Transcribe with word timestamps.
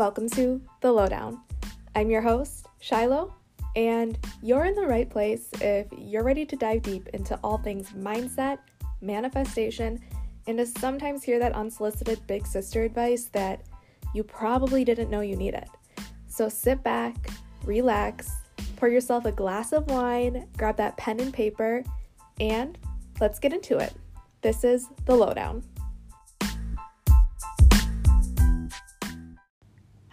Welcome 0.00 0.30
to 0.30 0.62
The 0.80 0.90
Lowdown. 0.90 1.42
I'm 1.94 2.08
your 2.08 2.22
host, 2.22 2.64
Shiloh, 2.78 3.34
and 3.76 4.18
you're 4.40 4.64
in 4.64 4.74
the 4.74 4.86
right 4.86 5.10
place 5.10 5.50
if 5.60 5.88
you're 5.94 6.24
ready 6.24 6.46
to 6.46 6.56
dive 6.56 6.80
deep 6.80 7.08
into 7.08 7.38
all 7.44 7.58
things 7.58 7.90
mindset, 7.90 8.60
manifestation, 9.02 10.00
and 10.46 10.56
to 10.56 10.64
sometimes 10.64 11.22
hear 11.22 11.38
that 11.38 11.52
unsolicited 11.52 12.26
big 12.26 12.46
sister 12.46 12.82
advice 12.82 13.24
that 13.34 13.60
you 14.14 14.22
probably 14.24 14.86
didn't 14.86 15.10
know 15.10 15.20
you 15.20 15.36
needed. 15.36 15.66
So 16.28 16.48
sit 16.48 16.82
back, 16.82 17.28
relax, 17.66 18.32
pour 18.76 18.88
yourself 18.88 19.26
a 19.26 19.32
glass 19.32 19.74
of 19.74 19.86
wine, 19.90 20.48
grab 20.56 20.78
that 20.78 20.96
pen 20.96 21.20
and 21.20 21.30
paper, 21.30 21.84
and 22.40 22.78
let's 23.20 23.38
get 23.38 23.52
into 23.52 23.76
it. 23.76 23.92
This 24.40 24.64
is 24.64 24.88
The 25.04 25.14
Lowdown. 25.14 25.62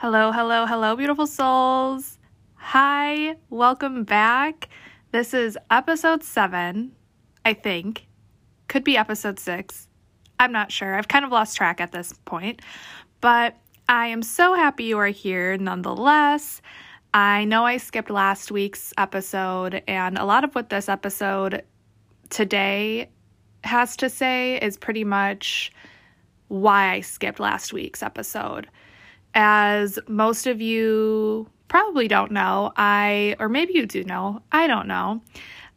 Hello, 0.09 0.31
hello, 0.31 0.65
hello, 0.65 0.95
beautiful 0.95 1.27
souls. 1.27 2.17
Hi, 2.55 3.35
welcome 3.49 4.05
back. 4.05 4.69
This 5.11 5.33
is 5.33 5.57
episode 5.69 6.23
seven, 6.23 6.93
I 7.43 7.53
think. 7.53 8.07
Could 8.69 8.85
be 8.85 8.95
episode 8.95 9.37
six. 9.37 9.89
I'm 10.39 10.53
not 10.53 10.71
sure. 10.71 10.95
I've 10.95 11.09
kind 11.09 11.25
of 11.25 11.31
lost 11.31 11.57
track 11.57 11.81
at 11.81 11.91
this 11.91 12.13
point. 12.23 12.61
But 13.19 13.57
I 13.89 14.07
am 14.07 14.23
so 14.23 14.53
happy 14.53 14.85
you 14.85 14.97
are 14.97 15.07
here 15.07 15.57
nonetheless. 15.57 16.61
I 17.13 17.43
know 17.43 17.65
I 17.65 17.75
skipped 17.75 18.09
last 18.09 18.49
week's 18.49 18.93
episode, 18.97 19.83
and 19.89 20.17
a 20.17 20.23
lot 20.23 20.45
of 20.45 20.55
what 20.55 20.69
this 20.69 20.87
episode 20.87 21.63
today 22.29 23.09
has 23.65 23.97
to 23.97 24.09
say 24.09 24.55
is 24.61 24.77
pretty 24.77 25.03
much 25.03 25.69
why 26.47 26.93
I 26.93 27.01
skipped 27.01 27.41
last 27.41 27.73
week's 27.73 28.01
episode. 28.01 28.69
As 29.39 29.99
most 30.07 30.47
of 30.47 30.61
you 30.61 31.47
probably 31.67 32.07
don't 32.07 32.31
know, 32.31 32.73
I, 32.75 33.35
or 33.39 33.49
maybe 33.49 33.73
you 33.73 33.85
do 33.85 34.03
know, 34.03 34.41
I 34.51 34.65
don't 34.65 34.87
know, 34.87 35.21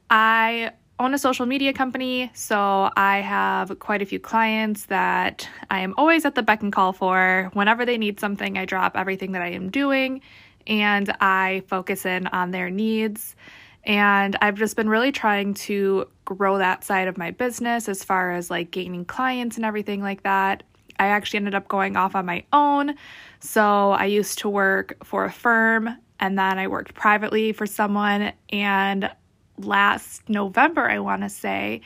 I 0.08 0.70
own 0.98 1.12
a 1.12 1.18
social 1.18 1.44
media 1.44 1.74
company, 1.74 2.30
so 2.32 2.90
I 2.96 3.18
have 3.18 3.78
quite 3.78 4.00
a 4.00 4.06
few 4.06 4.18
clients 4.18 4.86
that 4.86 5.46
I 5.68 5.80
am 5.80 5.92
always 5.98 6.24
at 6.24 6.36
the 6.36 6.42
beck 6.42 6.62
and 6.62 6.72
call 6.72 6.94
for. 6.94 7.50
Whenever 7.52 7.84
they 7.84 7.98
need 7.98 8.18
something, 8.18 8.56
I 8.56 8.64
drop 8.64 8.96
everything 8.96 9.32
that 9.32 9.42
I 9.42 9.48
am 9.48 9.68
doing 9.70 10.22
and 10.66 11.14
I 11.20 11.62
focus 11.66 12.06
in 12.06 12.28
on 12.28 12.52
their 12.52 12.70
needs. 12.70 13.36
And 13.84 14.36
I've 14.40 14.56
just 14.56 14.74
been 14.74 14.88
really 14.88 15.12
trying 15.12 15.52
to 15.54 16.08
grow 16.24 16.56
that 16.56 16.82
side 16.82 17.08
of 17.08 17.18
my 17.18 17.30
business 17.30 17.90
as 17.90 18.04
far 18.04 18.32
as 18.32 18.48
like 18.48 18.70
gaining 18.70 19.04
clients 19.04 19.56
and 19.56 19.66
everything 19.66 20.00
like 20.00 20.22
that. 20.22 20.62
I 21.00 21.06
actually 21.06 21.38
ended 21.38 21.54
up 21.54 21.66
going 21.66 21.96
off 21.96 22.14
on 22.14 22.26
my 22.26 22.44
own. 22.52 22.94
So 23.40 23.92
I 23.92 24.04
used 24.04 24.38
to 24.40 24.50
work 24.50 25.02
for 25.02 25.24
a 25.24 25.32
firm 25.32 25.88
and 26.20 26.38
then 26.38 26.58
I 26.58 26.68
worked 26.68 26.92
privately 26.92 27.52
for 27.52 27.66
someone. 27.66 28.32
And 28.50 29.10
last 29.56 30.28
November, 30.28 30.90
I 30.90 30.98
want 30.98 31.22
to 31.22 31.30
say, 31.30 31.80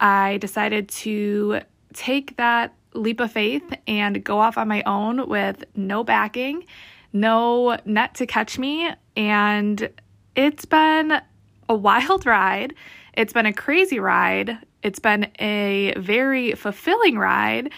I 0.00 0.38
decided 0.38 0.88
to 0.88 1.60
take 1.92 2.38
that 2.38 2.74
leap 2.94 3.20
of 3.20 3.30
faith 3.30 3.70
and 3.86 4.24
go 4.24 4.38
off 4.38 4.56
on 4.56 4.66
my 4.66 4.82
own 4.84 5.28
with 5.28 5.62
no 5.76 6.02
backing, 6.02 6.64
no 7.12 7.76
net 7.84 8.14
to 8.14 8.26
catch 8.26 8.58
me. 8.58 8.90
And 9.14 9.90
it's 10.34 10.64
been 10.64 11.20
a 11.68 11.74
wild 11.74 12.24
ride. 12.24 12.72
It's 13.12 13.34
been 13.34 13.46
a 13.46 13.52
crazy 13.52 13.98
ride. 13.98 14.56
It's 14.82 14.98
been 15.00 15.30
a 15.38 15.92
very 15.98 16.52
fulfilling 16.52 17.18
ride. 17.18 17.70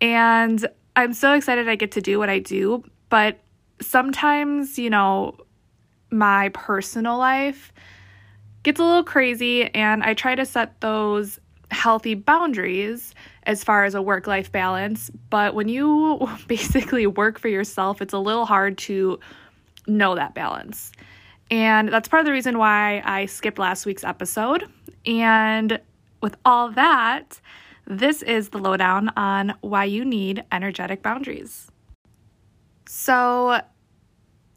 And 0.00 0.66
I'm 0.96 1.12
so 1.12 1.32
excited 1.34 1.68
I 1.68 1.76
get 1.76 1.92
to 1.92 2.00
do 2.00 2.18
what 2.18 2.30
I 2.30 2.38
do, 2.38 2.84
but 3.08 3.38
sometimes, 3.80 4.78
you 4.78 4.90
know, 4.90 5.36
my 6.10 6.48
personal 6.50 7.18
life 7.18 7.72
gets 8.62 8.80
a 8.80 8.84
little 8.84 9.04
crazy 9.04 9.72
and 9.74 10.02
I 10.02 10.14
try 10.14 10.34
to 10.34 10.44
set 10.44 10.80
those 10.80 11.38
healthy 11.70 12.14
boundaries 12.14 13.14
as 13.44 13.64
far 13.64 13.84
as 13.84 13.94
a 13.94 14.02
work 14.02 14.26
life 14.26 14.50
balance. 14.50 15.10
But 15.30 15.54
when 15.54 15.68
you 15.68 16.28
basically 16.46 17.06
work 17.06 17.38
for 17.38 17.48
yourself, 17.48 18.02
it's 18.02 18.12
a 18.12 18.18
little 18.18 18.46
hard 18.46 18.76
to 18.78 19.18
know 19.86 20.14
that 20.14 20.34
balance. 20.34 20.92
And 21.50 21.88
that's 21.88 22.08
part 22.08 22.20
of 22.20 22.26
the 22.26 22.32
reason 22.32 22.58
why 22.58 23.02
I 23.04 23.26
skipped 23.26 23.58
last 23.58 23.86
week's 23.86 24.04
episode. 24.04 24.64
And 25.04 25.80
with 26.22 26.36
all 26.44 26.70
that, 26.72 27.40
this 27.90 28.22
is 28.22 28.50
the 28.50 28.58
lowdown 28.58 29.10
on 29.16 29.52
why 29.62 29.84
you 29.84 30.04
need 30.04 30.44
energetic 30.52 31.02
boundaries. 31.02 31.72
So, 32.86 33.60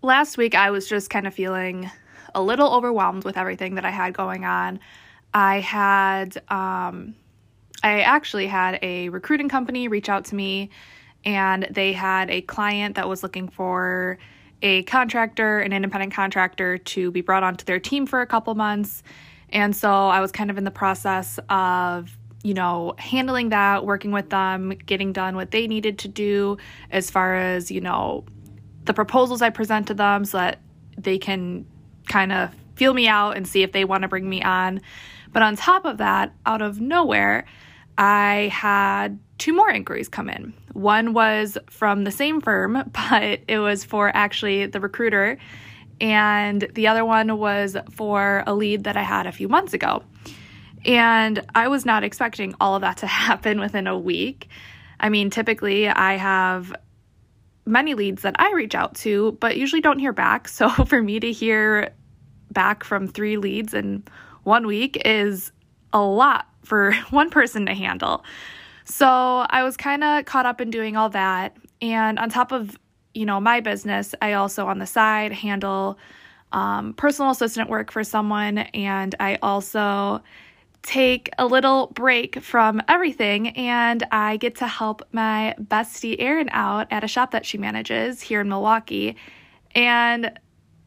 last 0.03 0.37
week 0.37 0.53
I 0.53 0.69
was 0.69 0.87
just 0.87 1.09
kind 1.09 1.25
of 1.25 1.33
feeling 1.33 1.89
a 2.35 2.43
little 2.43 2.71
overwhelmed 2.71 3.23
with 3.23 3.35
everything 3.35 3.75
that 3.75 3.85
I 3.85 3.89
had 3.89 4.13
going 4.13 4.45
on. 4.45 4.79
I 5.33 5.61
had, 5.61 6.37
um, 6.49 7.15
I 7.81 8.01
actually 8.01 8.45
had 8.45 8.77
a 8.83 9.09
recruiting 9.09 9.49
company 9.49 9.87
reach 9.87 10.09
out 10.09 10.25
to 10.25 10.35
me, 10.35 10.69
and 11.25 11.67
they 11.71 11.91
had 11.91 12.29
a 12.29 12.41
client 12.41 12.95
that 12.95 13.09
was 13.09 13.23
looking 13.23 13.49
for 13.49 14.19
a 14.61 14.83
contractor, 14.83 15.59
an 15.59 15.73
independent 15.73 16.13
contractor, 16.13 16.77
to 16.77 17.09
be 17.09 17.21
brought 17.21 17.41
onto 17.41 17.65
their 17.65 17.79
team 17.79 18.05
for 18.05 18.21
a 18.21 18.27
couple 18.27 18.53
months. 18.53 19.01
And 19.49 19.75
so 19.75 19.91
I 19.91 20.19
was 20.19 20.31
kind 20.31 20.51
of 20.51 20.57
in 20.57 20.63
the 20.63 20.71
process 20.71 21.39
of 21.49 22.15
you 22.43 22.53
know, 22.53 22.93
handling 22.97 23.49
that, 23.49 23.85
working 23.85 24.11
with 24.11 24.29
them, 24.29 24.69
getting 24.85 25.13
done 25.13 25.35
what 25.35 25.51
they 25.51 25.65
needed 25.65 25.97
to 25.99 26.07
do 26.07 26.57
as 26.91 27.09
far 27.09 27.35
as, 27.35 27.71
you 27.71 27.81
know, 27.81 28.25
the 28.83 28.93
proposals 28.93 29.41
I 29.41 29.49
present 29.49 29.87
to 29.87 29.93
them 29.93 30.25
so 30.25 30.37
that 30.37 30.59
they 30.97 31.17
can 31.17 31.65
kind 32.07 32.33
of 32.33 32.53
feel 32.75 32.93
me 32.93 33.07
out 33.07 33.37
and 33.37 33.47
see 33.47 33.63
if 33.63 33.71
they 33.71 33.85
want 33.85 34.01
to 34.01 34.07
bring 34.07 34.29
me 34.29 34.41
on. 34.43 34.81
But 35.31 35.41
on 35.41 35.55
top 35.55 35.85
of 35.85 35.97
that, 35.97 36.33
out 36.45 36.61
of 36.61 36.81
nowhere, 36.81 37.45
I 37.97 38.49
had 38.51 39.19
two 39.37 39.53
more 39.53 39.69
inquiries 39.69 40.09
come 40.09 40.29
in. 40.29 40.53
One 40.73 41.13
was 41.13 41.57
from 41.69 42.03
the 42.03 42.11
same 42.11 42.41
firm, 42.41 42.73
but 43.09 43.41
it 43.47 43.59
was 43.59 43.83
for 43.83 44.11
actually 44.15 44.65
the 44.65 44.79
recruiter. 44.79 45.37
And 46.01 46.67
the 46.73 46.87
other 46.87 47.05
one 47.05 47.37
was 47.37 47.77
for 47.91 48.43
a 48.45 48.53
lead 48.53 48.83
that 48.83 48.97
I 48.97 49.03
had 49.03 49.27
a 49.27 49.31
few 49.31 49.47
months 49.47 49.73
ago. 49.73 50.03
And 50.85 51.45
I 51.55 51.67
was 51.67 51.85
not 51.85 52.03
expecting 52.03 52.55
all 52.59 52.75
of 52.75 52.81
that 52.81 52.97
to 52.97 53.07
happen 53.07 53.59
within 53.59 53.87
a 53.87 53.97
week. 53.97 54.49
I 54.99 55.09
mean, 55.09 55.29
typically 55.29 55.87
I 55.87 56.13
have 56.13 56.73
many 57.65 57.93
leads 57.93 58.23
that 58.23 58.35
I 58.39 58.51
reach 58.53 58.75
out 58.75 58.95
to, 58.95 59.33
but 59.33 59.57
usually 59.57 59.81
don't 59.81 59.99
hear 59.99 60.13
back. 60.13 60.47
So 60.53 60.69
for 60.69 61.01
me 61.01 61.19
to 61.19 61.31
hear 61.31 61.93
back 62.51 62.83
from 62.83 63.07
three 63.07 63.37
leads 63.37 63.73
in 63.73 64.03
one 64.43 64.67
week 64.67 65.01
is 65.05 65.51
a 65.91 66.01
lot 66.01 66.47
for 66.63 66.93
one 67.09 67.29
person 67.29 67.65
to 67.65 67.73
handle. 67.73 68.23
So 68.85 69.07
I 69.07 69.63
was 69.63 69.77
kind 69.77 70.03
of 70.03 70.25
caught 70.25 70.45
up 70.45 70.61
in 70.61 70.69
doing 70.69 70.97
all 70.97 71.09
that. 71.09 71.55
And 71.81 72.19
on 72.19 72.29
top 72.29 72.51
of, 72.51 72.77
you 73.13 73.25
know, 73.25 73.39
my 73.39 73.61
business, 73.61 74.13
I 74.21 74.33
also 74.33 74.67
on 74.67 74.79
the 74.79 74.85
side 74.85 75.31
handle 75.31 75.97
um, 76.51 76.93
personal 76.93 77.31
assistant 77.31 77.69
work 77.69 77.91
for 77.91 78.03
someone. 78.03 78.59
And 78.59 79.15
I 79.19 79.37
also 79.41 80.21
take 80.83 81.29
a 81.37 81.45
little 81.45 81.87
break 81.87 82.41
from 82.41 82.81
everything 82.87 83.49
and 83.49 84.05
I 84.11 84.37
get 84.37 84.55
to 84.57 84.67
help 84.67 85.01
my 85.11 85.55
bestie 85.59 86.17
Erin 86.19 86.49
out 86.51 86.87
at 86.91 87.03
a 87.03 87.07
shop 87.07 87.31
that 87.31 87.45
she 87.45 87.57
manages 87.57 88.21
here 88.21 88.41
in 88.41 88.49
Milwaukee. 88.49 89.15
And 89.73 90.37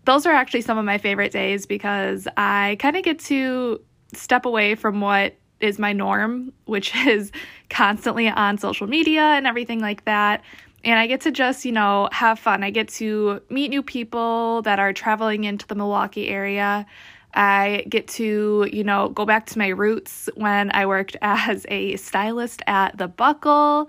those 0.04 0.26
are 0.26 0.32
actually 0.32 0.60
some 0.60 0.78
of 0.78 0.84
my 0.84 0.98
favorite 0.98 1.32
days 1.32 1.66
because 1.66 2.28
I 2.36 2.76
kind 2.78 2.96
of 2.96 3.02
get 3.02 3.18
to 3.20 3.80
step 4.12 4.44
away 4.44 4.74
from 4.74 5.00
what 5.00 5.34
is 5.60 5.78
my 5.78 5.92
norm, 5.92 6.52
which 6.66 6.94
is 7.06 7.32
constantly 7.70 8.28
on 8.28 8.58
social 8.58 8.86
media 8.86 9.22
and 9.22 9.46
everything 9.46 9.80
like 9.80 10.04
that. 10.04 10.42
And 10.84 11.00
I 11.00 11.06
get 11.08 11.22
to 11.22 11.32
just, 11.32 11.64
you 11.64 11.72
know, 11.72 12.08
have 12.12 12.38
fun. 12.38 12.62
I 12.62 12.70
get 12.70 12.88
to 12.88 13.40
meet 13.50 13.70
new 13.70 13.82
people 13.82 14.62
that 14.62 14.78
are 14.78 14.92
traveling 14.92 15.44
into 15.44 15.66
the 15.66 15.74
Milwaukee 15.74 16.28
area. 16.28 16.86
I 17.36 17.84
get 17.88 18.08
to, 18.08 18.68
you 18.72 18.82
know, 18.82 19.10
go 19.10 19.26
back 19.26 19.46
to 19.46 19.58
my 19.58 19.68
roots 19.68 20.28
when 20.34 20.70
I 20.74 20.86
worked 20.86 21.16
as 21.22 21.66
a 21.68 21.96
stylist 21.96 22.62
at 22.66 22.96
the 22.96 23.06
Buckle. 23.06 23.88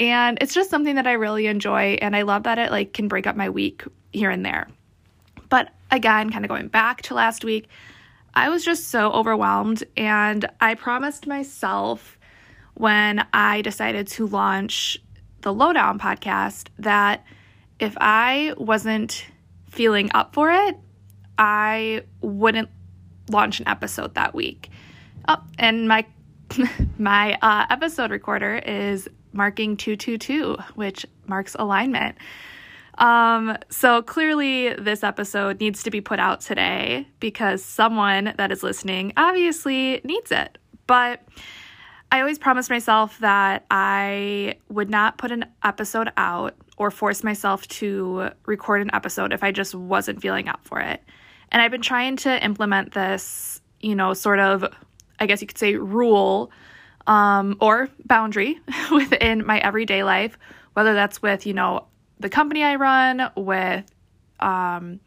And 0.00 0.38
it's 0.40 0.52
just 0.52 0.68
something 0.68 0.96
that 0.96 1.06
I 1.06 1.12
really 1.12 1.46
enjoy 1.46 1.96
and 2.02 2.16
I 2.16 2.22
love 2.22 2.42
that 2.42 2.58
it 2.58 2.70
like 2.70 2.92
can 2.92 3.08
break 3.08 3.26
up 3.26 3.36
my 3.36 3.48
week 3.48 3.84
here 4.12 4.30
and 4.30 4.44
there. 4.44 4.68
But 5.48 5.72
again, 5.90 6.30
kind 6.30 6.44
of 6.44 6.48
going 6.48 6.68
back 6.68 7.02
to 7.02 7.14
last 7.14 7.44
week, 7.44 7.68
I 8.34 8.48
was 8.48 8.64
just 8.64 8.88
so 8.88 9.12
overwhelmed 9.12 9.84
and 9.96 10.48
I 10.60 10.74
promised 10.74 11.26
myself 11.26 12.18
when 12.74 13.24
I 13.32 13.60
decided 13.62 14.08
to 14.08 14.26
launch 14.26 14.98
the 15.42 15.52
Lowdown 15.52 15.98
podcast 15.98 16.68
that 16.78 17.24
if 17.78 17.96
I 18.00 18.54
wasn't 18.56 19.26
feeling 19.68 20.10
up 20.14 20.34
for 20.34 20.50
it, 20.50 20.76
I 21.42 22.04
wouldn't 22.20 22.70
launch 23.28 23.58
an 23.58 23.66
episode 23.66 24.14
that 24.14 24.32
week. 24.32 24.70
Oh, 25.26 25.42
and 25.58 25.88
my 25.88 26.06
my 26.98 27.36
uh, 27.42 27.66
episode 27.68 28.12
recorder 28.12 28.54
is 28.58 29.08
marking 29.32 29.76
222, 29.76 30.56
which 30.76 31.04
marks 31.26 31.56
alignment. 31.58 32.16
Um, 32.98 33.56
so 33.70 34.02
clearly, 34.02 34.72
this 34.74 35.02
episode 35.02 35.58
needs 35.58 35.82
to 35.82 35.90
be 35.90 36.00
put 36.00 36.20
out 36.20 36.42
today 36.42 37.08
because 37.18 37.64
someone 37.64 38.34
that 38.36 38.52
is 38.52 38.62
listening 38.62 39.12
obviously 39.16 40.00
needs 40.04 40.30
it. 40.30 40.58
But 40.86 41.22
I 42.12 42.20
always 42.20 42.38
promised 42.38 42.70
myself 42.70 43.18
that 43.18 43.66
I 43.68 44.58
would 44.68 44.90
not 44.90 45.18
put 45.18 45.32
an 45.32 45.46
episode 45.64 46.12
out 46.16 46.54
or 46.76 46.92
force 46.92 47.24
myself 47.24 47.66
to 47.68 48.30
record 48.46 48.80
an 48.82 48.90
episode 48.92 49.32
if 49.32 49.42
I 49.42 49.50
just 49.50 49.74
wasn't 49.74 50.22
feeling 50.22 50.46
up 50.46 50.60
for 50.62 50.78
it. 50.78 51.02
And 51.52 51.62
I've 51.62 51.70
been 51.70 51.82
trying 51.82 52.16
to 52.16 52.44
implement 52.44 52.92
this, 52.94 53.60
you 53.80 53.94
know, 53.94 54.14
sort 54.14 54.40
of, 54.40 54.64
I 55.20 55.26
guess 55.26 55.40
you 55.40 55.46
could 55.46 55.58
say, 55.58 55.76
rule 55.76 56.50
um, 57.06 57.56
or 57.60 57.88
boundary 58.04 58.58
within 58.90 59.46
my 59.46 59.58
everyday 59.58 60.02
life, 60.02 60.36
whether 60.72 60.94
that's 60.94 61.22
with, 61.22 61.46
you 61.46 61.54
know, 61.54 61.86
the 62.18 62.30
company 62.30 62.64
I 62.64 62.76
run, 62.76 63.30
with, 63.36 63.84
um, 64.40 64.98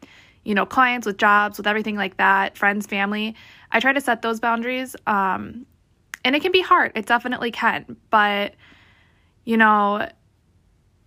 you 0.44 0.54
know, 0.54 0.64
clients, 0.64 1.06
with 1.06 1.18
jobs, 1.18 1.58
with 1.58 1.66
everything 1.66 1.96
like 1.96 2.16
that, 2.18 2.56
friends, 2.56 2.86
family. 2.86 3.34
I 3.72 3.80
try 3.80 3.92
to 3.92 4.00
set 4.00 4.22
those 4.22 4.38
boundaries. 4.38 4.94
Um, 5.06 5.66
and 6.24 6.36
it 6.36 6.42
can 6.42 6.52
be 6.52 6.60
hard. 6.60 6.92
It 6.94 7.06
definitely 7.06 7.50
can. 7.50 7.96
But, 8.10 8.54
you 9.44 9.56
know, 9.56 10.08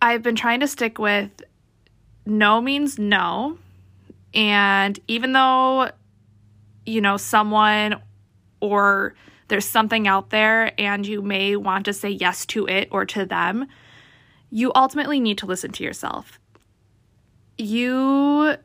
I've 0.02 0.22
been 0.22 0.36
trying 0.36 0.60
to 0.62 0.68
stick 0.68 0.98
with 1.00 1.30
no 2.26 2.62
means 2.62 3.00
no. 3.00 3.58
And 4.34 5.00
even 5.08 5.34
though, 5.34 5.92
you 6.86 7.02
know, 7.02 7.18
someone 7.18 8.02
or 8.60 9.16
there's 9.48 9.66
something 9.66 10.08
out 10.08 10.30
there 10.30 10.80
and 10.80 11.06
you 11.06 11.22
may 11.22 11.56
want 11.56 11.86
to 11.86 11.94
say 11.94 12.10
yes 12.10 12.46
to 12.48 12.68
it 12.68 12.88
or 12.92 13.06
to 13.06 13.26
them, 13.26 13.68
you 14.52 14.72
ultimately 14.76 15.20
need 15.20 15.38
to 15.40 15.46
listen 15.46 15.72
to 15.72 15.84
yourself. 15.84 16.40
You, 17.58 18.56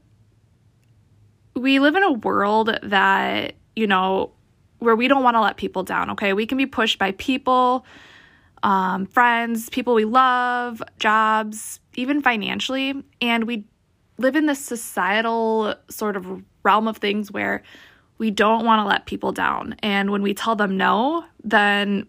we 1.54 1.78
live 1.78 1.96
in 1.96 2.02
a 2.02 2.12
world 2.12 2.78
that, 2.82 3.54
you 3.74 3.86
know, 3.86 4.32
where 4.78 4.94
we 4.94 5.08
don't 5.08 5.22
want 5.22 5.36
to 5.36 5.40
let 5.40 5.56
people 5.56 5.82
down, 5.82 6.10
okay? 6.10 6.32
We 6.32 6.46
can 6.46 6.58
be 6.58 6.66
pushed 6.66 6.98
by 6.98 7.12
people, 7.12 7.86
um, 8.62 9.06
friends, 9.06 9.70
people 9.70 9.94
we 9.94 10.04
love, 10.04 10.82
jobs, 10.98 11.80
even 11.94 12.22
financially. 12.22 13.02
And 13.20 13.44
we 13.44 13.64
live 14.18 14.36
in 14.36 14.46
this 14.46 14.64
societal 14.64 15.74
sort 15.88 16.16
of 16.16 16.42
realm 16.62 16.88
of 16.88 16.98
things 16.98 17.30
where 17.30 17.62
we 18.18 18.30
don't 18.30 18.64
want 18.64 18.80
to 18.80 18.86
let 18.86 19.06
people 19.06 19.32
down. 19.32 19.76
And 19.80 20.10
when 20.10 20.22
we 20.22 20.34
tell 20.34 20.56
them 20.56 20.76
no, 20.76 21.24
then 21.42 22.06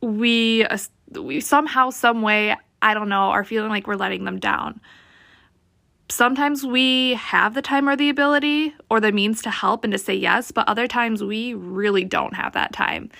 we, 0.00 0.66
we 1.12 1.40
somehow, 1.40 1.90
some 1.90 2.22
way, 2.22 2.56
I 2.82 2.94
don't 2.94 3.08
know, 3.08 3.30
are 3.30 3.44
feeling 3.44 3.70
like 3.70 3.86
we're 3.86 3.96
letting 3.96 4.24
them 4.24 4.38
down. 4.38 4.80
Sometimes 6.10 6.64
we 6.64 7.14
have 7.14 7.54
the 7.54 7.62
time 7.62 7.88
or 7.88 7.94
the 7.94 8.08
ability 8.08 8.74
or 8.90 8.98
the 8.98 9.12
means 9.12 9.42
to 9.42 9.50
help 9.50 9.84
and 9.84 9.92
to 9.92 9.98
say 9.98 10.14
yes, 10.14 10.50
but 10.50 10.66
other 10.66 10.88
times 10.88 11.22
we 11.22 11.54
really 11.54 12.04
don't 12.04 12.34
have 12.34 12.54
that 12.54 12.72
time. 12.72 13.10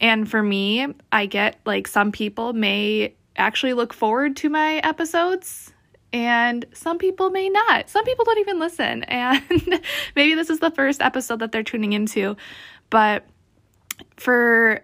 And 0.00 0.28
for 0.28 0.42
me, 0.42 0.86
I 1.12 1.26
get 1.26 1.60
like 1.66 1.86
some 1.86 2.10
people 2.10 2.52
may 2.52 3.14
actually 3.36 3.74
look 3.74 3.92
forward 3.92 4.36
to 4.36 4.48
my 4.48 4.76
episodes 4.78 5.72
and 6.12 6.64
some 6.72 6.98
people 6.98 7.30
may 7.30 7.48
not. 7.48 7.90
Some 7.90 8.04
people 8.04 8.24
don't 8.24 8.38
even 8.38 8.58
listen. 8.58 9.04
And 9.08 9.82
maybe 10.16 10.34
this 10.34 10.50
is 10.50 10.60
the 10.60 10.70
first 10.70 11.02
episode 11.02 11.40
that 11.40 11.52
they're 11.52 11.62
tuning 11.62 11.92
into. 11.92 12.36
But 12.90 13.26
for 14.16 14.82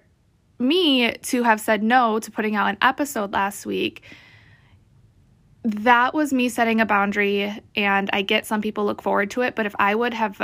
me 0.59 1.13
to 1.13 1.43
have 1.43 1.61
said 1.61 1.83
no 1.83 2.19
to 2.19 2.31
putting 2.31 2.57
out 2.57 2.69
an 2.69 2.79
episode 2.83 3.33
last 3.33 3.65
week, 3.65 4.03
that 5.63 6.13
was 6.13 6.33
me 6.33 6.49
setting 6.49 6.81
a 6.81 6.87
boundary. 6.87 7.53
And 7.75 8.11
I 8.13 8.23
get 8.23 8.47
some 8.47 8.61
people 8.61 8.85
look 8.85 9.01
forward 9.01 9.31
to 9.33 9.43
it. 9.43 9.55
But 9.55 9.67
if 9.67 9.75
I 9.79 9.95
would 9.95 10.13
have 10.13 10.41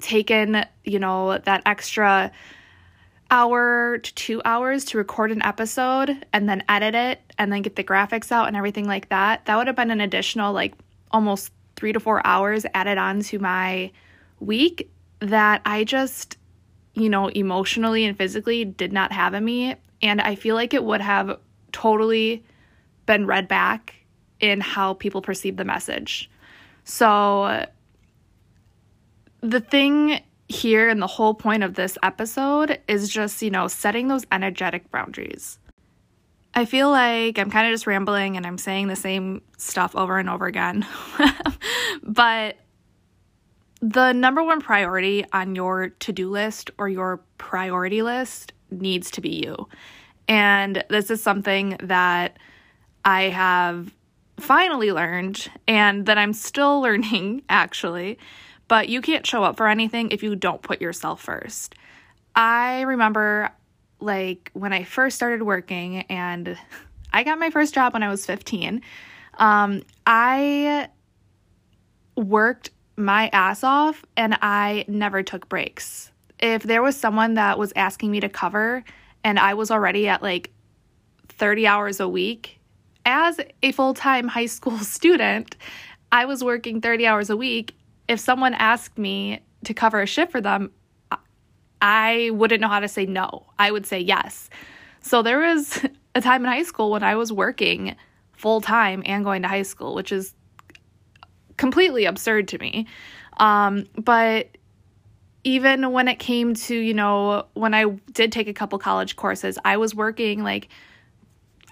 taken, 0.00 0.64
you 0.84 0.98
know, 0.98 1.38
that 1.38 1.62
extra 1.64 2.30
hour 3.30 3.98
to 3.98 4.14
two 4.14 4.40
hours 4.44 4.84
to 4.86 4.98
record 4.98 5.30
an 5.30 5.42
episode 5.42 6.24
and 6.32 6.48
then 6.48 6.62
edit 6.68 6.94
it 6.94 7.20
and 7.38 7.52
then 7.52 7.62
get 7.62 7.76
the 7.76 7.84
graphics 7.84 8.32
out 8.32 8.48
and 8.48 8.56
everything 8.56 8.86
like 8.86 9.08
that, 9.10 9.44
that 9.46 9.56
would 9.56 9.66
have 9.66 9.76
been 9.76 9.90
an 9.90 10.00
additional 10.00 10.52
like 10.52 10.74
almost 11.10 11.52
three 11.76 11.92
to 11.92 12.00
four 12.00 12.26
hours 12.26 12.64
added 12.74 12.98
on 12.98 13.20
to 13.20 13.38
my 13.38 13.90
week 14.40 14.90
that 15.20 15.62
I 15.64 15.84
just, 15.84 16.36
you 16.94 17.08
know, 17.08 17.28
emotionally 17.28 18.04
and 18.04 18.16
physically 18.16 18.64
did 18.64 18.92
not 18.92 19.12
have 19.12 19.34
in 19.34 19.44
me. 19.44 19.76
And 20.00 20.20
I 20.20 20.34
feel 20.34 20.54
like 20.54 20.74
it 20.74 20.84
would 20.84 21.00
have 21.00 21.38
totally 21.72 22.44
been 23.06 23.26
read 23.26 23.48
back 23.48 23.94
in 24.40 24.60
how 24.60 24.94
people 24.94 25.22
perceive 25.22 25.56
the 25.56 25.64
message. 25.64 26.30
So, 26.84 27.66
the 29.40 29.60
thing 29.60 30.20
here 30.48 30.88
and 30.88 31.00
the 31.00 31.06
whole 31.06 31.34
point 31.34 31.62
of 31.62 31.74
this 31.74 31.98
episode 32.02 32.80
is 32.88 33.08
just, 33.08 33.42
you 33.42 33.50
know, 33.50 33.68
setting 33.68 34.08
those 34.08 34.24
energetic 34.32 34.90
boundaries. 34.90 35.58
I 36.54 36.64
feel 36.64 36.90
like 36.90 37.38
I'm 37.38 37.50
kind 37.50 37.66
of 37.66 37.72
just 37.72 37.86
rambling 37.86 38.36
and 38.36 38.46
I'm 38.46 38.58
saying 38.58 38.88
the 38.88 38.96
same 38.96 39.42
stuff 39.58 39.94
over 39.94 40.18
and 40.18 40.28
over 40.28 40.46
again. 40.46 40.86
but 42.02 42.56
the 43.80 44.12
number 44.12 44.42
one 44.42 44.60
priority 44.60 45.24
on 45.32 45.54
your 45.54 45.90
to 45.90 46.12
do 46.12 46.30
list 46.30 46.70
or 46.78 46.88
your 46.88 47.20
priority 47.36 48.02
list 48.02 48.52
needs 48.70 49.10
to 49.12 49.20
be 49.20 49.42
you. 49.44 49.68
And 50.26 50.84
this 50.90 51.10
is 51.10 51.22
something 51.22 51.76
that 51.82 52.38
I 53.04 53.24
have 53.24 53.94
finally 54.40 54.92
learned 54.92 55.50
and 55.66 56.06
that 56.06 56.18
I'm 56.18 56.32
still 56.32 56.80
learning 56.82 57.42
actually 57.48 58.18
but 58.68 58.88
you 58.88 59.00
can't 59.00 59.26
show 59.26 59.42
up 59.42 59.56
for 59.56 59.66
anything 59.66 60.10
if 60.10 60.22
you 60.22 60.36
don't 60.36 60.62
put 60.62 60.80
yourself 60.80 61.20
first. 61.22 61.74
I 62.34 62.82
remember 62.82 63.50
like 64.00 64.50
when 64.52 64.72
I 64.72 64.84
first 64.84 65.16
started 65.16 65.42
working 65.42 66.02
and 66.02 66.56
I 67.12 67.24
got 67.24 67.38
my 67.38 67.50
first 67.50 67.74
job 67.74 67.94
when 67.94 68.02
I 68.02 68.08
was 68.08 68.24
15. 68.26 68.82
Um, 69.38 69.82
I 70.06 70.88
worked 72.16 72.70
my 72.96 73.28
ass 73.32 73.64
off 73.64 74.04
and 74.16 74.36
I 74.42 74.84
never 74.88 75.22
took 75.22 75.48
breaks. 75.48 76.10
If 76.38 76.62
there 76.62 76.82
was 76.82 76.96
someone 76.96 77.34
that 77.34 77.58
was 77.58 77.72
asking 77.74 78.10
me 78.10 78.20
to 78.20 78.28
cover 78.28 78.84
and 79.24 79.38
I 79.38 79.54
was 79.54 79.70
already 79.70 80.08
at 80.08 80.22
like 80.22 80.50
30 81.28 81.66
hours 81.66 82.00
a 82.00 82.08
week, 82.08 82.58
as 83.06 83.40
a 83.62 83.72
full 83.72 83.94
time 83.94 84.28
high 84.28 84.46
school 84.46 84.78
student, 84.78 85.56
I 86.12 86.26
was 86.26 86.44
working 86.44 86.80
30 86.80 87.06
hours 87.06 87.30
a 87.30 87.36
week 87.36 87.74
if 88.08 88.18
someone 88.18 88.54
asked 88.54 88.98
me 88.98 89.40
to 89.64 89.74
cover 89.74 90.00
a 90.00 90.06
shift 90.06 90.32
for 90.32 90.40
them, 90.40 90.72
I 91.80 92.30
wouldn't 92.32 92.60
know 92.60 92.68
how 92.68 92.80
to 92.80 92.88
say 92.88 93.06
no. 93.06 93.46
I 93.58 93.70
would 93.70 93.86
say 93.86 94.00
yes. 94.00 94.50
So 95.00 95.22
there 95.22 95.38
was 95.38 95.84
a 96.14 96.20
time 96.20 96.44
in 96.44 96.50
high 96.50 96.64
school 96.64 96.90
when 96.90 97.02
I 97.02 97.14
was 97.14 97.32
working 97.32 97.94
full 98.32 98.60
time 98.60 99.02
and 99.04 99.24
going 99.24 99.42
to 99.42 99.48
high 99.48 99.62
school, 99.62 99.94
which 99.94 100.12
is 100.12 100.34
completely 101.56 102.04
absurd 102.04 102.48
to 102.48 102.58
me. 102.58 102.86
Um, 103.36 103.86
but 103.96 104.56
even 105.44 105.92
when 105.92 106.08
it 106.08 106.18
came 106.18 106.54
to, 106.54 106.74
you 106.74 106.94
know, 106.94 107.46
when 107.54 107.74
I 107.74 107.84
did 108.12 108.32
take 108.32 108.48
a 108.48 108.54
couple 108.54 108.78
college 108.78 109.16
courses, 109.16 109.58
I 109.64 109.76
was 109.76 109.94
working 109.94 110.42
like 110.42 110.68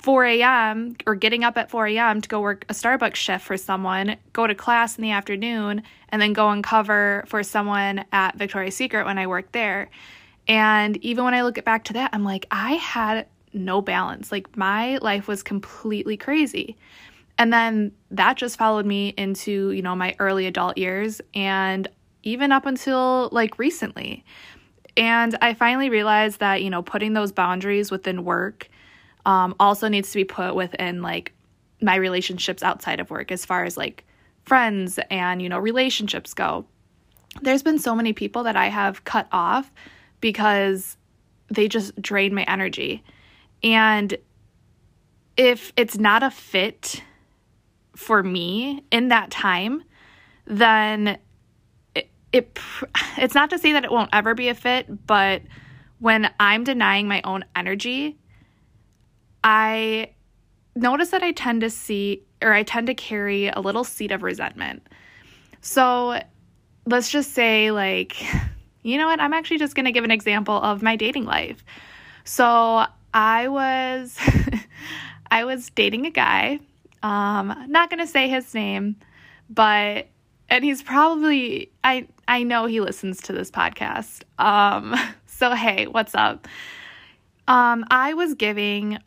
4 0.06 0.24
a.m. 0.24 0.94
or 1.04 1.16
getting 1.16 1.42
up 1.42 1.56
at 1.56 1.68
4 1.68 1.88
a.m. 1.88 2.20
to 2.20 2.28
go 2.28 2.40
work 2.40 2.64
a 2.68 2.72
Starbucks 2.72 3.16
shift 3.16 3.44
for 3.44 3.56
someone, 3.56 4.14
go 4.32 4.46
to 4.46 4.54
class 4.54 4.96
in 4.96 5.02
the 5.02 5.10
afternoon, 5.10 5.82
and 6.10 6.22
then 6.22 6.32
go 6.32 6.48
and 6.50 6.62
cover 6.62 7.24
for 7.26 7.42
someone 7.42 8.04
at 8.12 8.38
Victoria's 8.38 8.76
Secret 8.76 9.04
when 9.04 9.18
I 9.18 9.26
worked 9.26 9.52
there. 9.52 9.90
And 10.46 10.96
even 10.98 11.24
when 11.24 11.34
I 11.34 11.42
look 11.42 11.62
back 11.64 11.82
to 11.86 11.94
that, 11.94 12.10
I'm 12.12 12.22
like, 12.22 12.46
I 12.52 12.74
had 12.74 13.26
no 13.52 13.82
balance. 13.82 14.30
Like 14.30 14.56
my 14.56 14.98
life 14.98 15.26
was 15.26 15.42
completely 15.42 16.16
crazy. 16.16 16.76
And 17.36 17.52
then 17.52 17.90
that 18.12 18.36
just 18.36 18.56
followed 18.56 18.86
me 18.86 19.12
into, 19.16 19.72
you 19.72 19.82
know, 19.82 19.96
my 19.96 20.14
early 20.20 20.46
adult 20.46 20.78
years 20.78 21.20
and 21.34 21.88
even 22.22 22.52
up 22.52 22.64
until 22.64 23.28
like 23.32 23.58
recently. 23.58 24.24
And 24.96 25.36
I 25.42 25.54
finally 25.54 25.90
realized 25.90 26.38
that, 26.38 26.62
you 26.62 26.70
know, 26.70 26.80
putting 26.80 27.12
those 27.12 27.32
boundaries 27.32 27.90
within 27.90 28.22
work 28.22 28.68
um, 29.26 29.54
also 29.60 29.88
needs 29.88 30.10
to 30.12 30.16
be 30.16 30.24
put 30.24 30.54
within 30.54 31.02
like 31.02 31.34
my 31.82 31.96
relationships 31.96 32.62
outside 32.62 33.00
of 33.00 33.10
work 33.10 33.30
as 33.30 33.44
far 33.44 33.64
as 33.64 33.76
like 33.76 34.04
friends 34.44 34.98
and 35.10 35.42
you 35.42 35.48
know 35.48 35.58
relationships 35.58 36.32
go. 36.32 36.64
There's 37.42 37.62
been 37.62 37.78
so 37.78 37.94
many 37.94 38.14
people 38.14 38.44
that 38.44 38.56
i 38.56 38.68
have 38.68 39.04
cut 39.04 39.28
off 39.30 39.70
because 40.20 40.96
they 41.48 41.68
just 41.68 42.00
drain 42.00 42.34
my 42.34 42.44
energy. 42.44 43.04
And 43.62 44.16
if 45.36 45.72
it's 45.76 45.98
not 45.98 46.22
a 46.22 46.30
fit 46.30 47.02
for 47.94 48.22
me 48.22 48.84
in 48.90 49.08
that 49.08 49.30
time 49.30 49.82
then 50.46 51.18
it, 51.94 52.08
it 52.32 52.58
it's 53.16 53.34
not 53.34 53.50
to 53.50 53.58
say 53.58 53.72
that 53.72 53.84
it 53.84 53.90
won't 53.90 54.10
ever 54.12 54.34
be 54.34 54.48
a 54.48 54.54
fit 54.54 55.06
but 55.06 55.42
when 55.98 56.30
i'm 56.38 56.62
denying 56.62 57.08
my 57.08 57.20
own 57.24 57.44
energy 57.54 58.16
I 59.46 60.10
notice 60.74 61.10
that 61.10 61.22
I 61.22 61.30
tend 61.30 61.60
to 61.60 61.70
see 61.70 62.22
or 62.42 62.52
I 62.52 62.64
tend 62.64 62.88
to 62.88 62.94
carry 62.94 63.48
a 63.48 63.60
little 63.60 63.84
seed 63.84 64.10
of 64.10 64.22
resentment. 64.22 64.86
So 65.60 66.20
let's 66.84 67.10
just 67.10 67.32
say, 67.32 67.70
like, 67.70 68.16
you 68.82 68.98
know 68.98 69.06
what? 69.06 69.20
I'm 69.20 69.32
actually 69.32 69.58
just 69.58 69.74
going 69.74 69.86
to 69.86 69.92
give 69.92 70.04
an 70.04 70.10
example 70.10 70.56
of 70.56 70.82
my 70.82 70.96
dating 70.96 71.24
life. 71.24 71.64
So 72.24 72.84
I 73.14 73.48
was. 73.48 74.18
I 75.30 75.44
was 75.44 75.70
dating 75.70 76.06
a 76.06 76.10
guy. 76.10 76.60
Um, 77.02 77.66
not 77.68 77.90
gonna 77.90 78.06
say 78.06 78.28
his 78.28 78.54
name, 78.54 78.96
but 79.50 80.08
and 80.48 80.64
he's 80.64 80.82
probably 80.82 81.70
I 81.84 82.08
I 82.28 82.42
know 82.42 82.66
he 82.66 82.80
listens 82.80 83.20
to 83.22 83.32
this 83.32 83.50
podcast. 83.50 84.22
Um, 84.38 84.94
so 85.26 85.54
hey, 85.54 85.86
what's 85.86 86.14
up? 86.14 86.48
Um, 87.48 87.84
I 87.90 88.14
was 88.14 88.34
giving 88.34 88.98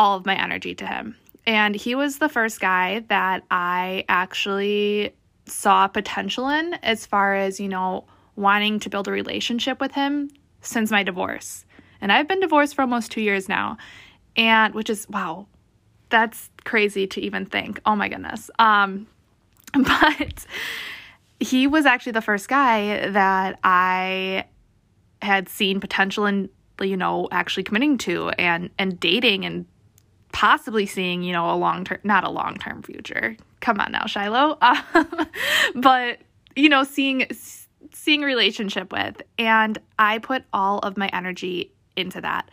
all 0.00 0.16
of 0.16 0.24
my 0.24 0.34
energy 0.34 0.74
to 0.74 0.86
him. 0.86 1.14
And 1.46 1.74
he 1.74 1.94
was 1.94 2.18
the 2.18 2.30
first 2.30 2.58
guy 2.58 3.04
that 3.08 3.44
I 3.50 4.06
actually 4.08 5.14
saw 5.44 5.86
potential 5.88 6.48
in 6.48 6.72
as 6.82 7.04
far 7.04 7.34
as, 7.34 7.60
you 7.60 7.68
know, 7.68 8.06
wanting 8.34 8.80
to 8.80 8.88
build 8.88 9.08
a 9.08 9.12
relationship 9.12 9.78
with 9.78 9.92
him 9.92 10.30
since 10.62 10.90
my 10.90 11.02
divorce. 11.02 11.66
And 12.00 12.10
I've 12.10 12.26
been 12.26 12.40
divorced 12.40 12.74
for 12.74 12.80
almost 12.80 13.12
two 13.12 13.20
years 13.20 13.46
now. 13.46 13.76
And 14.36 14.74
which 14.74 14.88
is, 14.88 15.06
wow, 15.10 15.46
that's 16.08 16.48
crazy 16.64 17.06
to 17.08 17.20
even 17.20 17.44
think. 17.44 17.78
Oh 17.84 17.94
my 17.94 18.08
goodness. 18.08 18.50
Um, 18.58 19.06
but 19.74 20.46
he 21.40 21.66
was 21.66 21.84
actually 21.84 22.12
the 22.12 22.22
first 22.22 22.48
guy 22.48 23.10
that 23.10 23.58
I 23.62 24.46
had 25.20 25.50
seen 25.50 25.78
potential 25.78 26.24
in, 26.24 26.48
you 26.80 26.96
know, 26.96 27.28
actually 27.30 27.64
committing 27.64 27.98
to 27.98 28.30
and 28.30 28.70
and 28.78 28.98
dating 28.98 29.44
and 29.44 29.66
possibly 30.32 30.86
seeing, 30.86 31.22
you 31.22 31.32
know, 31.32 31.50
a 31.52 31.56
long 31.56 31.84
term, 31.84 31.98
not 32.04 32.24
a 32.24 32.30
long 32.30 32.56
term 32.56 32.82
future. 32.82 33.36
Come 33.60 33.80
on 33.80 33.92
now, 33.92 34.06
Shiloh. 34.06 34.58
Um, 34.60 35.28
but 35.76 36.18
you 36.56 36.68
know, 36.68 36.84
seeing 36.84 37.26
seeing 37.92 38.22
relationship 38.22 38.92
with, 38.92 39.22
and 39.38 39.78
I 39.98 40.18
put 40.18 40.44
all 40.52 40.78
of 40.78 40.96
my 40.96 41.08
energy 41.12 41.72
into 41.96 42.20
that. 42.20 42.50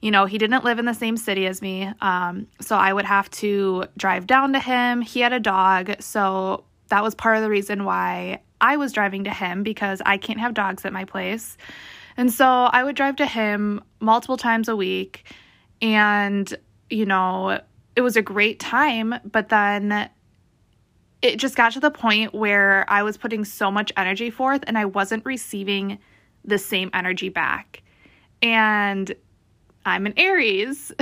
You 0.00 0.10
know, 0.10 0.26
he 0.26 0.36
didn't 0.36 0.64
live 0.64 0.78
in 0.78 0.84
the 0.84 0.94
same 0.94 1.16
city 1.16 1.46
as 1.46 1.62
me, 1.62 1.90
um, 2.02 2.46
so 2.60 2.76
I 2.76 2.92
would 2.92 3.06
have 3.06 3.30
to 3.32 3.84
drive 3.96 4.26
down 4.26 4.52
to 4.52 4.60
him. 4.60 5.00
He 5.00 5.20
had 5.20 5.32
a 5.32 5.40
dog, 5.40 6.02
so 6.02 6.64
that 6.88 7.02
was 7.02 7.14
part 7.14 7.36
of 7.36 7.42
the 7.42 7.48
reason 7.48 7.84
why 7.84 8.40
I 8.60 8.76
was 8.76 8.92
driving 8.92 9.24
to 9.24 9.30
him 9.30 9.62
because 9.62 10.02
I 10.04 10.18
can't 10.18 10.40
have 10.40 10.54
dogs 10.54 10.84
at 10.84 10.92
my 10.92 11.04
place. 11.04 11.56
And 12.16 12.32
so 12.32 12.46
I 12.46 12.84
would 12.84 12.96
drive 12.96 13.16
to 13.16 13.26
him 13.26 13.82
multiple 14.00 14.36
times 14.36 14.68
a 14.68 14.76
week. 14.76 15.24
And, 15.82 16.54
you 16.90 17.06
know, 17.06 17.60
it 17.96 18.00
was 18.00 18.16
a 18.16 18.22
great 18.22 18.60
time. 18.60 19.14
But 19.24 19.48
then 19.48 20.10
it 21.22 21.36
just 21.36 21.56
got 21.56 21.72
to 21.72 21.80
the 21.80 21.90
point 21.90 22.34
where 22.34 22.84
I 22.88 23.02
was 23.02 23.16
putting 23.16 23.44
so 23.44 23.70
much 23.70 23.92
energy 23.96 24.30
forth 24.30 24.62
and 24.66 24.76
I 24.76 24.84
wasn't 24.84 25.24
receiving 25.24 25.98
the 26.44 26.58
same 26.58 26.90
energy 26.92 27.30
back. 27.30 27.82
And 28.42 29.14
I'm 29.86 30.06
an 30.06 30.14
Aries. 30.16 30.92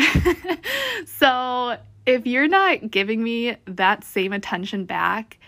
so 1.06 1.76
if 2.06 2.26
you're 2.26 2.48
not 2.48 2.90
giving 2.90 3.22
me 3.22 3.56
that 3.66 4.04
same 4.04 4.32
attention 4.32 4.84
back 4.84 5.38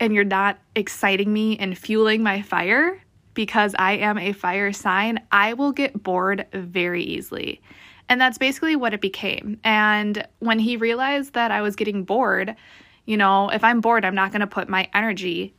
and 0.00 0.14
you're 0.14 0.24
not 0.24 0.58
exciting 0.76 1.32
me 1.32 1.56
and 1.58 1.76
fueling 1.76 2.22
my 2.22 2.42
fire, 2.42 3.00
because 3.34 3.74
I 3.78 3.92
am 3.92 4.18
a 4.18 4.32
fire 4.32 4.72
sign, 4.72 5.20
I 5.30 5.54
will 5.54 5.70
get 5.70 6.02
bored 6.02 6.46
very 6.52 7.04
easily. 7.04 7.60
And 8.08 8.20
that's 8.20 8.38
basically 8.38 8.76
what 8.76 8.94
it 8.94 9.00
became. 9.00 9.60
And 9.64 10.26
when 10.38 10.58
he 10.58 10.76
realized 10.76 11.34
that 11.34 11.50
I 11.50 11.60
was 11.60 11.76
getting 11.76 12.04
bored, 12.04 12.56
you 13.04 13.16
know, 13.16 13.50
if 13.50 13.62
I'm 13.62 13.80
bored, 13.80 14.04
I'm 14.04 14.14
not 14.14 14.32
going 14.32 14.40
to 14.40 14.46
put 14.46 14.68
my 14.68 14.88
energy 14.94 15.54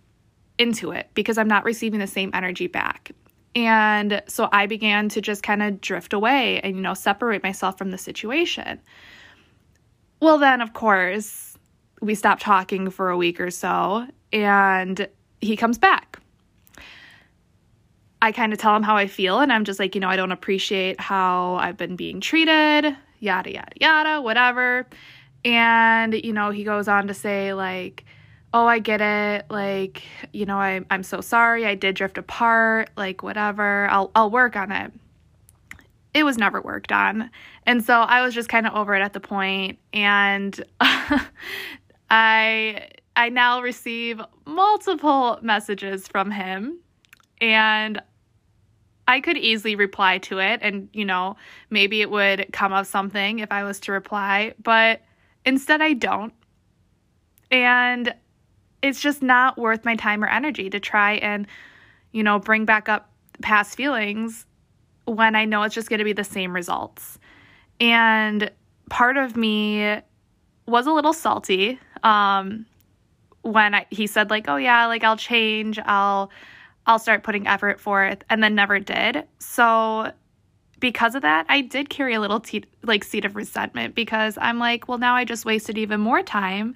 into 0.57 0.91
it 0.91 1.09
because 1.13 1.37
I'm 1.37 1.47
not 1.47 1.63
receiving 1.63 1.99
the 1.99 2.07
same 2.07 2.31
energy 2.33 2.67
back. 2.67 3.11
And 3.55 4.21
so 4.27 4.49
I 4.51 4.67
began 4.67 5.09
to 5.09 5.21
just 5.21 5.41
kind 5.41 5.63
of 5.63 5.81
drift 5.81 6.13
away 6.13 6.59
and, 6.61 6.75
you 6.75 6.81
know, 6.81 6.93
separate 6.93 7.43
myself 7.43 7.77
from 7.77 7.91
the 7.91 7.97
situation. 7.97 8.79
Well, 10.19 10.37
then, 10.37 10.61
of 10.61 10.73
course, 10.73 11.57
we 12.01 12.13
stopped 12.15 12.41
talking 12.41 12.89
for 12.89 13.09
a 13.09 13.17
week 13.17 13.39
or 13.39 13.51
so, 13.51 14.05
and 14.31 15.07
he 15.41 15.55
comes 15.55 15.77
back. 15.77 16.19
I 18.21 18.31
kind 18.31 18.51
of 18.51 18.59
tell 18.59 18.75
him 18.75 18.83
how 18.83 18.97
I 18.97 19.07
feel, 19.07 19.39
and 19.39 19.51
I'm 19.51 19.63
just 19.63 19.79
like, 19.79 19.95
you 19.95 20.01
know, 20.01 20.09
I 20.09 20.17
don't 20.17 20.31
appreciate 20.31 20.99
how 20.99 21.55
I've 21.55 21.77
been 21.77 21.95
being 21.95 22.19
treated, 22.19 22.95
yada, 23.19 23.51
yada, 23.53 23.71
yada, 23.79 24.21
whatever. 24.21 24.85
And, 25.45 26.13
you 26.13 26.33
know, 26.33 26.51
he 26.51 26.63
goes 26.63 26.87
on 26.87 27.07
to 27.07 27.13
say, 27.13 27.53
like, 27.53 28.03
oh, 28.53 28.65
I 28.65 28.79
get 28.79 29.01
it. 29.01 29.45
Like, 29.49 30.03
you 30.33 30.45
know, 30.45 30.57
I, 30.57 30.81
I'm 30.89 31.03
so 31.03 31.21
sorry. 31.21 31.65
I 31.65 31.75
did 31.75 31.95
drift 31.95 32.17
apart. 32.17 32.89
Like, 32.97 33.23
whatever. 33.23 33.87
I'll, 33.89 34.11
I'll 34.15 34.29
work 34.29 34.55
on 34.55 34.71
it. 34.71 34.91
It 36.13 36.23
was 36.23 36.37
never 36.37 36.59
worked 36.61 36.91
on. 36.91 37.29
And 37.65 37.83
so 37.85 37.93
I 37.93 38.21
was 38.21 38.33
just 38.33 38.49
kind 38.49 38.67
of 38.67 38.73
over 38.73 38.95
it 38.95 39.01
at 39.01 39.13
the. 39.13 39.77
And 39.93 40.65
I, 42.09 42.89
I 43.15 43.29
now 43.29 43.61
receive 43.61 44.19
multiple 44.45 45.39
messages 45.41 46.07
from 46.07 46.31
him. 46.31 46.79
And 47.39 48.01
I 49.09 49.21
could 49.21 49.37
easily 49.37 49.75
reply 49.75 50.19
to 50.19 50.37
it. 50.37 50.59
And, 50.61 50.87
you 50.93 51.03
know, 51.03 51.35
maybe 51.71 52.01
it 52.01 52.11
would 52.11 52.45
come 52.53 52.71
up 52.71 52.85
something 52.85 53.39
if 53.39 53.51
I 53.51 53.63
was 53.63 53.79
to 53.81 53.91
reply. 53.91 54.53
But 54.61 55.01
instead, 55.43 55.81
I 55.81 55.93
don't. 55.93 56.31
And 57.49 58.13
it's 58.83 59.01
just 59.01 59.23
not 59.23 59.57
worth 59.57 59.83
my 59.83 59.95
time 59.95 60.23
or 60.23 60.27
energy 60.27 60.69
to 60.69 60.79
try 60.79 61.13
and, 61.13 61.47
you 62.11 62.21
know, 62.21 62.37
bring 62.37 62.65
back 62.65 62.87
up 62.87 63.09
past 63.41 63.75
feelings 63.75 64.45
when 65.05 65.35
I 65.35 65.43
know 65.43 65.63
it's 65.63 65.73
just 65.73 65.89
going 65.89 65.97
to 65.97 66.05
be 66.05 66.13
the 66.13 66.23
same 66.23 66.53
results. 66.53 67.17
And 67.79 68.51
part 68.91 69.17
of 69.17 69.35
me 69.35 70.01
was 70.67 70.85
a 70.85 70.91
little 70.91 71.13
salty 71.13 71.79
um, 72.03 72.67
when 73.41 73.73
I, 73.73 73.87
he 73.89 74.05
said 74.05 74.29
like, 74.29 74.47
"Oh 74.47 74.57
yeah, 74.57 74.85
like 74.85 75.03
I'll 75.03 75.17
change. 75.17 75.79
I'll 75.79 76.29
I'll 76.85 76.99
start 76.99 77.23
putting 77.23 77.47
effort 77.47 77.79
forth," 77.79 78.23
and 78.29 78.43
then 78.43 78.55
never 78.55 78.79
did. 78.79 79.25
So 79.39 80.11
because 80.79 81.15
of 81.15 81.21
that, 81.21 81.45
I 81.49 81.61
did 81.61 81.89
carry 81.89 82.13
a 82.13 82.19
little 82.19 82.39
te- 82.39 82.63
like 82.83 83.03
seed 83.03 83.25
of 83.25 83.35
resentment 83.35 83.95
because 83.95 84.37
I'm 84.41 84.59
like, 84.59 84.87
well, 84.87 84.97
now 84.97 85.15
I 85.15 85.25
just 85.25 85.45
wasted 85.45 85.77
even 85.77 85.99
more 85.99 86.23
time 86.23 86.75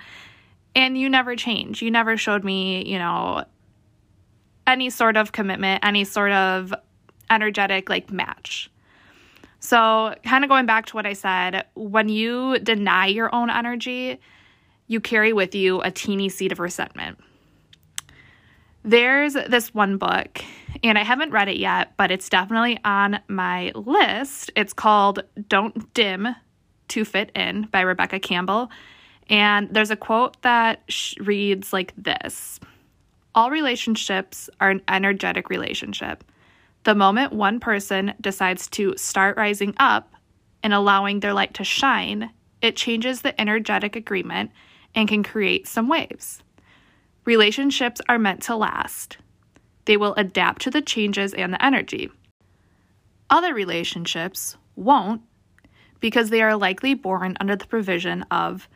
and 0.75 0.97
you 0.97 1.09
never 1.09 1.35
change. 1.35 1.81
You 1.81 1.91
never 1.91 2.17
showed 2.17 2.43
me, 2.43 2.85
you 2.85 2.97
know, 2.97 3.45
any 4.65 4.89
sort 4.89 5.17
of 5.17 5.31
commitment, 5.31 5.85
any 5.85 6.03
sort 6.03 6.31
of 6.31 6.73
energetic 7.29 7.89
like 7.89 8.11
match. 8.11 8.69
So, 9.59 10.13
kind 10.25 10.43
of 10.43 10.49
going 10.49 10.65
back 10.65 10.87
to 10.87 10.95
what 10.95 11.05
I 11.05 11.13
said, 11.13 11.65
when 11.73 12.09
you 12.09 12.59
deny 12.59 13.07
your 13.07 13.33
own 13.33 13.49
energy, 13.49 14.19
you 14.87 14.99
carry 14.99 15.31
with 15.31 15.55
you 15.55 15.81
a 15.81 15.89
teeny 15.89 16.27
seed 16.27 16.51
of 16.51 16.59
resentment. 16.59 17.17
There's 18.85 19.33
this 19.33 19.73
one 19.73 19.95
book, 19.95 20.41
and 20.83 20.97
I 20.97 21.03
haven't 21.03 21.31
read 21.31 21.47
it 21.47 21.55
yet, 21.55 21.93
but 21.95 22.11
it's 22.11 22.27
definitely 22.27 22.77
on 22.83 23.21
my 23.29 23.71
list. 23.75 24.51
It's 24.57 24.73
called 24.73 25.23
Don't 25.47 25.93
Dim 25.93 26.35
to 26.89 27.05
Fit 27.05 27.31
In 27.33 27.69
by 27.71 27.79
Rebecca 27.79 28.19
Campbell. 28.19 28.69
And 29.29 29.73
there's 29.73 29.89
a 29.91 29.95
quote 29.95 30.41
that 30.41 30.83
reads 31.21 31.71
like 31.71 31.93
this 31.95 32.59
All 33.33 33.51
relationships 33.51 34.49
are 34.59 34.69
an 34.69 34.81
energetic 34.89 35.49
relationship. 35.49 36.25
The 36.83 36.93
moment 36.93 37.31
one 37.31 37.61
person 37.61 38.13
decides 38.19 38.67
to 38.71 38.95
start 38.97 39.37
rising 39.37 39.75
up 39.77 40.13
and 40.61 40.73
allowing 40.73 41.21
their 41.21 41.33
light 41.33 41.53
to 41.53 41.63
shine, 41.63 42.31
it 42.61 42.75
changes 42.75 43.21
the 43.21 43.39
energetic 43.39 43.95
agreement 43.95 44.51
and 44.93 45.07
can 45.07 45.23
create 45.23 45.69
some 45.69 45.87
waves. 45.87 46.43
Relationships 47.25 48.01
are 48.09 48.19
meant 48.19 48.43
to 48.43 48.55
last. 48.55 49.17
They 49.85 49.97
will 49.97 50.13
adapt 50.15 50.61
to 50.63 50.71
the 50.71 50.81
changes 50.81 51.33
and 51.33 51.53
the 51.53 51.63
energy. 51.63 52.11
Other 53.29 53.53
relationships 53.53 54.57
won't 54.75 55.21
because 55.99 56.29
they 56.29 56.41
are 56.41 56.55
likely 56.55 56.93
born 56.93 57.37
under 57.39 57.55
the 57.55 57.67
provision 57.67 58.23
of 58.23 58.67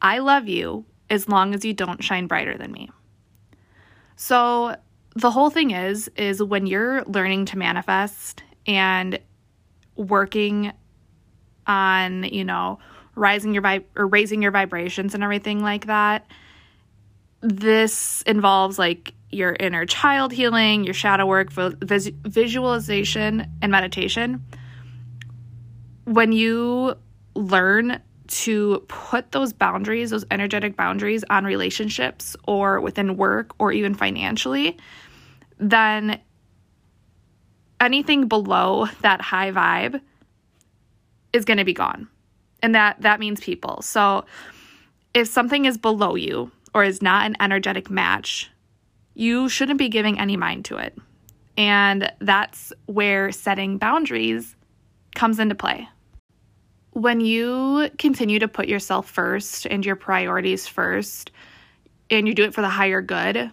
I 0.00 0.18
love 0.18 0.48
you 0.48 0.84
as 1.10 1.28
long 1.28 1.54
as 1.54 1.64
you 1.64 1.74
don't 1.74 2.04
shine 2.04 2.26
brighter 2.26 2.56
than 2.56 2.70
me. 2.70 2.90
So 4.16 4.76
the 5.16 5.30
whole 5.30 5.50
thing 5.50 5.72
is 5.72 6.08
is 6.16 6.42
when 6.42 6.66
you're 6.66 7.02
learning 7.04 7.46
to 7.46 7.58
manifest 7.58 8.42
and 8.66 9.18
working 9.96 10.72
on, 11.66 12.24
you 12.24 12.44
know, 12.44 12.78
rising 13.14 13.52
your 13.52 13.62
vib 13.62 13.84
or 13.96 14.06
raising 14.06 14.42
your 14.42 14.52
vibrations 14.52 15.14
and 15.14 15.24
everything 15.24 15.60
like 15.60 15.86
that, 15.86 16.26
this 17.40 18.22
involves 18.22 18.78
like 18.78 19.14
your 19.30 19.56
inner 19.60 19.84
child 19.86 20.32
healing, 20.32 20.84
your 20.84 20.94
shadow 20.94 21.26
work, 21.26 21.50
vis- 21.52 22.10
visualization, 22.24 23.46
and 23.62 23.70
meditation. 23.70 24.44
When 26.04 26.32
you 26.32 26.94
learn 27.34 28.00
to 28.28 28.84
put 28.88 29.32
those 29.32 29.52
boundaries, 29.52 30.10
those 30.10 30.24
energetic 30.30 30.76
boundaries 30.76 31.24
on 31.30 31.44
relationships 31.44 32.36
or 32.46 32.80
within 32.80 33.16
work 33.16 33.52
or 33.58 33.72
even 33.72 33.94
financially, 33.94 34.76
then 35.58 36.20
anything 37.80 38.28
below 38.28 38.86
that 39.00 39.20
high 39.20 39.50
vibe 39.52 40.00
is 41.32 41.44
going 41.44 41.58
to 41.58 41.64
be 41.64 41.74
gone. 41.74 42.08
And 42.62 42.74
that 42.74 43.00
that 43.02 43.20
means 43.20 43.40
people. 43.40 43.82
So 43.82 44.24
if 45.14 45.28
something 45.28 45.64
is 45.64 45.78
below 45.78 46.14
you 46.14 46.50
or 46.74 46.84
is 46.84 47.02
not 47.02 47.26
an 47.26 47.36
energetic 47.40 47.90
match, 47.90 48.50
you 49.14 49.48
shouldn't 49.48 49.78
be 49.78 49.88
giving 49.88 50.18
any 50.18 50.36
mind 50.36 50.64
to 50.66 50.76
it. 50.76 50.96
And 51.56 52.12
that's 52.20 52.72
where 52.86 53.32
setting 53.32 53.78
boundaries 53.78 54.54
comes 55.14 55.38
into 55.38 55.54
play. 55.54 55.88
When 56.92 57.20
you 57.20 57.90
continue 57.98 58.38
to 58.38 58.48
put 58.48 58.68
yourself 58.68 59.08
first 59.08 59.66
and 59.66 59.84
your 59.84 59.96
priorities 59.96 60.66
first, 60.66 61.32
and 62.10 62.26
you 62.26 62.34
do 62.34 62.44
it 62.44 62.54
for 62.54 62.62
the 62.62 62.68
higher 62.68 63.02
good, 63.02 63.50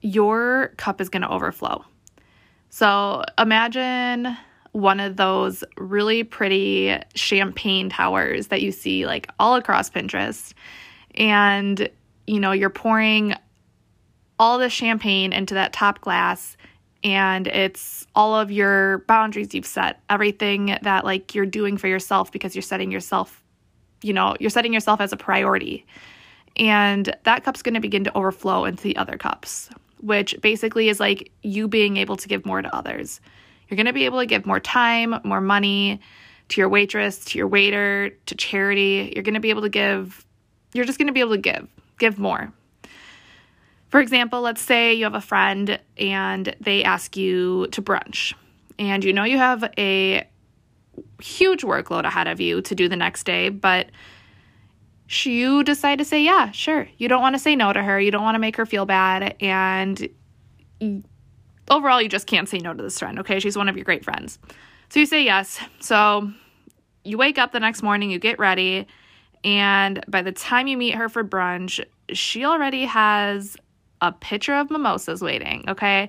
your 0.00 0.72
cup 0.76 1.00
is 1.00 1.08
going 1.08 1.22
to 1.22 1.30
overflow. 1.30 1.84
So 2.70 3.24
imagine 3.38 4.36
one 4.72 5.00
of 5.00 5.16
those 5.16 5.64
really 5.76 6.24
pretty 6.24 6.96
champagne 7.14 7.88
towers 7.88 8.48
that 8.48 8.62
you 8.62 8.70
see 8.72 9.06
like 9.06 9.28
all 9.38 9.56
across 9.56 9.90
Pinterest. 9.90 10.52
And, 11.14 11.88
you 12.28 12.40
know, 12.40 12.52
you're 12.52 12.70
pouring 12.70 13.34
all 14.38 14.58
the 14.58 14.70
champagne 14.70 15.32
into 15.32 15.54
that 15.54 15.72
top 15.72 16.00
glass 16.00 16.56
and 17.04 17.46
it's 17.46 18.06
all 18.14 18.34
of 18.34 18.50
your 18.50 18.98
boundaries 19.06 19.54
you've 19.54 19.66
set, 19.66 20.00
everything 20.10 20.76
that 20.82 21.04
like 21.04 21.34
you're 21.34 21.46
doing 21.46 21.76
for 21.76 21.88
yourself 21.88 22.32
because 22.32 22.54
you're 22.54 22.62
setting 22.62 22.90
yourself, 22.90 23.42
you 24.02 24.12
know, 24.12 24.36
you're 24.40 24.50
setting 24.50 24.72
yourself 24.72 25.00
as 25.00 25.12
a 25.12 25.16
priority. 25.16 25.86
And 26.56 27.14
that 27.24 27.44
cup's 27.44 27.62
going 27.62 27.74
to 27.74 27.80
begin 27.80 28.04
to 28.04 28.16
overflow 28.16 28.64
into 28.64 28.82
the 28.82 28.96
other 28.96 29.16
cups, 29.16 29.70
which 30.00 30.36
basically 30.40 30.88
is 30.88 30.98
like 30.98 31.30
you 31.42 31.68
being 31.68 31.96
able 31.96 32.16
to 32.16 32.28
give 32.28 32.44
more 32.44 32.60
to 32.60 32.74
others. 32.74 33.20
You're 33.68 33.76
going 33.76 33.86
to 33.86 33.92
be 33.92 34.06
able 34.06 34.18
to 34.18 34.26
give 34.26 34.44
more 34.44 34.60
time, 34.60 35.20
more 35.24 35.40
money 35.40 36.00
to 36.48 36.60
your 36.60 36.68
waitress, 36.68 37.24
to 37.26 37.38
your 37.38 37.46
waiter, 37.46 38.10
to 38.26 38.34
charity. 38.34 39.12
You're 39.14 39.22
going 39.22 39.34
to 39.34 39.40
be 39.40 39.50
able 39.50 39.62
to 39.62 39.68
give, 39.68 40.24
you're 40.72 40.86
just 40.86 40.98
going 40.98 41.06
to 41.06 41.12
be 41.12 41.20
able 41.20 41.32
to 41.32 41.38
give, 41.38 41.68
give 41.98 42.18
more. 42.18 42.52
For 43.88 44.00
example, 44.00 44.40
let's 44.40 44.60
say 44.60 44.94
you 44.94 45.04
have 45.04 45.14
a 45.14 45.20
friend 45.20 45.80
and 45.96 46.54
they 46.60 46.84
ask 46.84 47.16
you 47.16 47.68
to 47.68 47.82
brunch, 47.82 48.34
and 48.78 49.02
you 49.02 49.12
know 49.12 49.24
you 49.24 49.38
have 49.38 49.64
a 49.78 50.28
huge 51.22 51.62
workload 51.62 52.04
ahead 52.04 52.28
of 52.28 52.40
you 52.40 52.60
to 52.62 52.74
do 52.74 52.88
the 52.88 52.96
next 52.96 53.24
day, 53.24 53.48
but 53.48 53.90
you 55.08 55.64
decide 55.64 55.98
to 55.98 56.04
say, 56.04 56.22
yeah, 56.22 56.50
sure. 56.50 56.86
You 56.98 57.08
don't 57.08 57.22
want 57.22 57.34
to 57.34 57.38
say 57.38 57.56
no 57.56 57.72
to 57.72 57.82
her. 57.82 57.98
You 57.98 58.10
don't 58.10 58.22
want 58.22 58.34
to 58.34 58.40
make 58.40 58.56
her 58.56 58.66
feel 58.66 58.84
bad. 58.84 59.36
And 59.40 60.08
overall, 61.70 62.02
you 62.02 62.08
just 62.08 62.26
can't 62.26 62.48
say 62.48 62.58
no 62.58 62.74
to 62.74 62.82
this 62.82 62.98
friend, 62.98 63.18
okay? 63.20 63.40
She's 63.40 63.56
one 63.56 63.68
of 63.68 63.76
your 63.76 63.84
great 63.84 64.04
friends. 64.04 64.38
So 64.90 65.00
you 65.00 65.06
say 65.06 65.24
yes. 65.24 65.60
So 65.80 66.30
you 67.04 67.16
wake 67.16 67.38
up 67.38 67.52
the 67.52 67.60
next 67.60 67.82
morning, 67.82 68.10
you 68.10 68.18
get 68.18 68.38
ready, 68.38 68.86
and 69.44 70.04
by 70.08 70.22
the 70.22 70.32
time 70.32 70.66
you 70.66 70.76
meet 70.76 70.94
her 70.94 71.08
for 71.08 71.24
brunch, 71.24 71.84
she 72.12 72.44
already 72.44 72.84
has 72.84 73.56
a 74.00 74.12
pitcher 74.12 74.54
of 74.54 74.70
mimosas 74.70 75.22
waiting, 75.22 75.64
okay? 75.68 76.08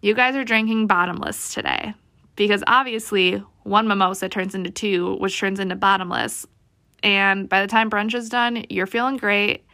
You 0.00 0.14
guys 0.14 0.36
are 0.36 0.44
drinking 0.44 0.86
bottomless 0.86 1.54
today 1.54 1.94
because 2.36 2.62
obviously 2.66 3.42
one 3.62 3.88
mimosa 3.88 4.28
turns 4.28 4.54
into 4.54 4.70
two, 4.70 5.16
which 5.16 5.38
turns 5.38 5.58
into 5.58 5.74
bottomless. 5.74 6.46
And 7.02 7.48
by 7.48 7.60
the 7.60 7.66
time 7.66 7.90
brunch 7.90 8.14
is 8.14 8.28
done, 8.28 8.64
you're 8.68 8.86
feeling 8.86 9.16
great, 9.16 9.64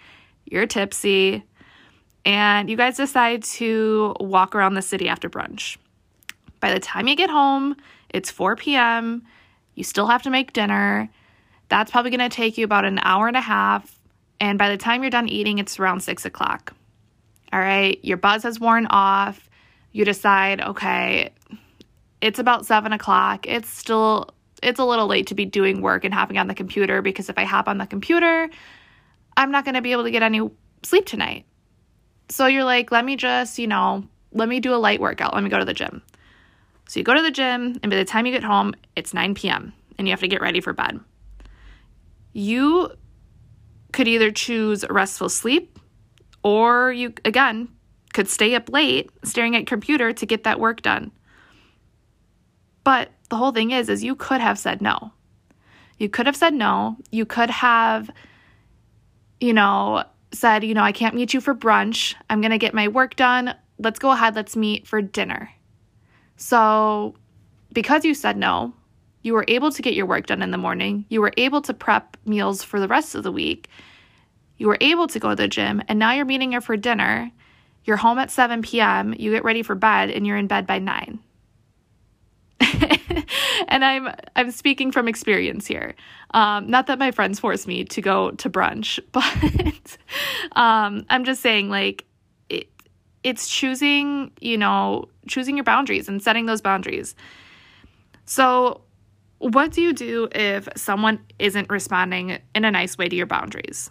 you're 0.44 0.66
tipsy, 0.66 1.44
and 2.24 2.70
you 2.70 2.76
guys 2.76 2.96
decide 2.96 3.42
to 3.44 4.14
walk 4.20 4.54
around 4.54 4.74
the 4.74 4.82
city 4.82 5.08
after 5.08 5.28
brunch. 5.28 5.76
By 6.60 6.72
the 6.72 6.80
time 6.80 7.08
you 7.08 7.16
get 7.16 7.30
home, 7.30 7.76
it's 8.10 8.30
4 8.30 8.56
p.m., 8.56 9.24
you 9.74 9.84
still 9.84 10.06
have 10.06 10.22
to 10.22 10.30
make 10.30 10.52
dinner. 10.52 11.08
That's 11.72 11.90
probably 11.90 12.10
going 12.10 12.28
to 12.28 12.28
take 12.28 12.58
you 12.58 12.66
about 12.66 12.84
an 12.84 12.98
hour 12.98 13.28
and 13.28 13.36
a 13.36 13.40
half. 13.40 13.98
And 14.38 14.58
by 14.58 14.68
the 14.68 14.76
time 14.76 15.02
you're 15.02 15.08
done 15.08 15.26
eating, 15.26 15.58
it's 15.58 15.80
around 15.80 16.00
six 16.00 16.26
o'clock. 16.26 16.74
All 17.50 17.58
right, 17.58 17.98
your 18.04 18.18
buzz 18.18 18.42
has 18.42 18.60
worn 18.60 18.86
off. 18.90 19.48
You 19.92 20.04
decide, 20.04 20.60
okay, 20.60 21.30
it's 22.20 22.38
about 22.38 22.66
seven 22.66 22.92
o'clock. 22.92 23.46
It's 23.46 23.70
still 23.70 24.34
it's 24.62 24.78
a 24.80 24.84
little 24.84 25.06
late 25.06 25.28
to 25.28 25.34
be 25.34 25.46
doing 25.46 25.80
work 25.80 26.04
and 26.04 26.12
hopping 26.12 26.36
on 26.36 26.46
the 26.46 26.54
computer 26.54 27.00
because 27.00 27.30
if 27.30 27.38
I 27.38 27.44
hop 27.44 27.68
on 27.68 27.78
the 27.78 27.86
computer, 27.86 28.50
I'm 29.38 29.50
not 29.50 29.64
going 29.64 29.74
to 29.74 29.80
be 29.80 29.92
able 29.92 30.04
to 30.04 30.10
get 30.10 30.22
any 30.22 30.46
sleep 30.82 31.06
tonight. 31.06 31.46
So 32.28 32.44
you're 32.44 32.64
like, 32.64 32.92
let 32.92 33.06
me 33.06 33.16
just, 33.16 33.58
you 33.58 33.66
know, 33.66 34.06
let 34.30 34.46
me 34.46 34.60
do 34.60 34.74
a 34.74 34.76
light 34.76 35.00
workout. 35.00 35.32
Let 35.32 35.42
me 35.42 35.48
go 35.48 35.58
to 35.58 35.64
the 35.64 35.72
gym. 35.72 36.02
So 36.86 37.00
you 37.00 37.04
go 37.04 37.14
to 37.14 37.22
the 37.22 37.30
gym, 37.30 37.78
and 37.82 37.88
by 37.88 37.96
the 37.96 38.04
time 38.04 38.26
you 38.26 38.32
get 38.32 38.44
home, 38.44 38.74
it's 38.94 39.14
9 39.14 39.34
p.m., 39.34 39.72
and 39.96 40.06
you 40.06 40.12
have 40.12 40.20
to 40.20 40.28
get 40.28 40.42
ready 40.42 40.60
for 40.60 40.74
bed. 40.74 41.00
You 42.32 42.90
could 43.92 44.08
either 44.08 44.30
choose 44.30 44.84
restful 44.88 45.28
sleep 45.28 45.78
or 46.42 46.92
you, 46.92 47.12
again, 47.24 47.68
could 48.14 48.28
stay 48.28 48.54
up 48.54 48.70
late 48.70 49.10
staring 49.24 49.56
at 49.56 49.66
computer 49.66 50.12
to 50.12 50.26
get 50.26 50.44
that 50.44 50.60
work 50.60 50.82
done. 50.82 51.12
But 52.84 53.10
the 53.28 53.36
whole 53.36 53.52
thing 53.52 53.70
is 53.70 53.88
is 53.88 54.02
you 54.02 54.16
could 54.16 54.40
have 54.40 54.58
said 54.58 54.82
no. 54.82 55.12
You 55.98 56.08
could 56.08 56.26
have 56.26 56.36
said 56.36 56.54
no. 56.54 56.96
You 57.10 57.24
could 57.24 57.50
have 57.50 58.10
you 59.42 59.52
know, 59.52 60.04
said, 60.30 60.62
you 60.62 60.72
know, 60.72 60.84
I 60.84 60.92
can't 60.92 61.16
meet 61.16 61.34
you 61.34 61.40
for 61.40 61.52
brunch. 61.52 62.14
I'm 62.30 62.40
going 62.40 62.52
to 62.52 62.58
get 62.58 62.74
my 62.74 62.86
work 62.86 63.16
done. 63.16 63.54
Let's 63.78 63.98
go 63.98 64.12
ahead. 64.12 64.36
Let's 64.36 64.54
meet 64.54 64.86
for 64.86 65.02
dinner. 65.02 65.50
So, 66.36 67.16
because 67.72 68.04
you 68.04 68.14
said 68.14 68.36
no, 68.36 68.72
you 69.22 69.32
were 69.34 69.44
able 69.48 69.70
to 69.70 69.82
get 69.82 69.94
your 69.94 70.06
work 70.06 70.26
done 70.26 70.42
in 70.42 70.50
the 70.50 70.58
morning. 70.58 71.04
You 71.08 71.20
were 71.20 71.32
able 71.36 71.62
to 71.62 71.74
prep 71.74 72.16
meals 72.24 72.62
for 72.62 72.80
the 72.80 72.88
rest 72.88 73.14
of 73.14 73.22
the 73.22 73.32
week. 73.32 73.68
You 74.58 74.66
were 74.66 74.78
able 74.80 75.06
to 75.08 75.18
go 75.18 75.30
to 75.30 75.36
the 75.36 75.48
gym, 75.48 75.82
and 75.88 75.98
now 75.98 76.12
you're 76.12 76.24
meeting 76.24 76.52
her 76.52 76.60
for 76.60 76.76
dinner. 76.76 77.30
You're 77.84 77.96
home 77.96 78.18
at 78.18 78.30
7 78.30 78.62
p.m., 78.62 79.14
you 79.18 79.32
get 79.32 79.44
ready 79.44 79.62
for 79.62 79.74
bed, 79.74 80.10
and 80.10 80.26
you're 80.26 80.36
in 80.36 80.46
bed 80.46 80.66
by 80.66 80.78
9. 80.78 81.18
and 83.68 83.84
I'm 83.84 84.08
I'm 84.36 84.50
speaking 84.50 84.92
from 84.92 85.08
experience 85.08 85.66
here. 85.66 85.94
Um, 86.32 86.68
not 86.68 86.86
that 86.86 86.98
my 86.98 87.10
friends 87.10 87.40
force 87.40 87.66
me 87.66 87.84
to 87.86 88.00
go 88.00 88.30
to 88.32 88.50
brunch, 88.50 89.00
but 89.12 89.96
um, 90.56 91.04
I'm 91.10 91.24
just 91.24 91.42
saying 91.42 91.70
like 91.70 92.04
it, 92.48 92.68
it's 93.24 93.48
choosing 93.48 94.30
you 94.40 94.56
know 94.56 95.08
choosing 95.26 95.56
your 95.56 95.64
boundaries 95.64 96.08
and 96.08 96.22
setting 96.22 96.46
those 96.46 96.60
boundaries. 96.60 97.16
So 98.26 98.82
what 99.42 99.72
do 99.72 99.82
you 99.82 99.92
do 99.92 100.28
if 100.32 100.68
someone 100.76 101.18
isn't 101.38 101.68
responding 101.68 102.38
in 102.54 102.64
a 102.64 102.70
nice 102.70 102.96
way 102.96 103.08
to 103.08 103.16
your 103.16 103.26
boundaries? 103.26 103.90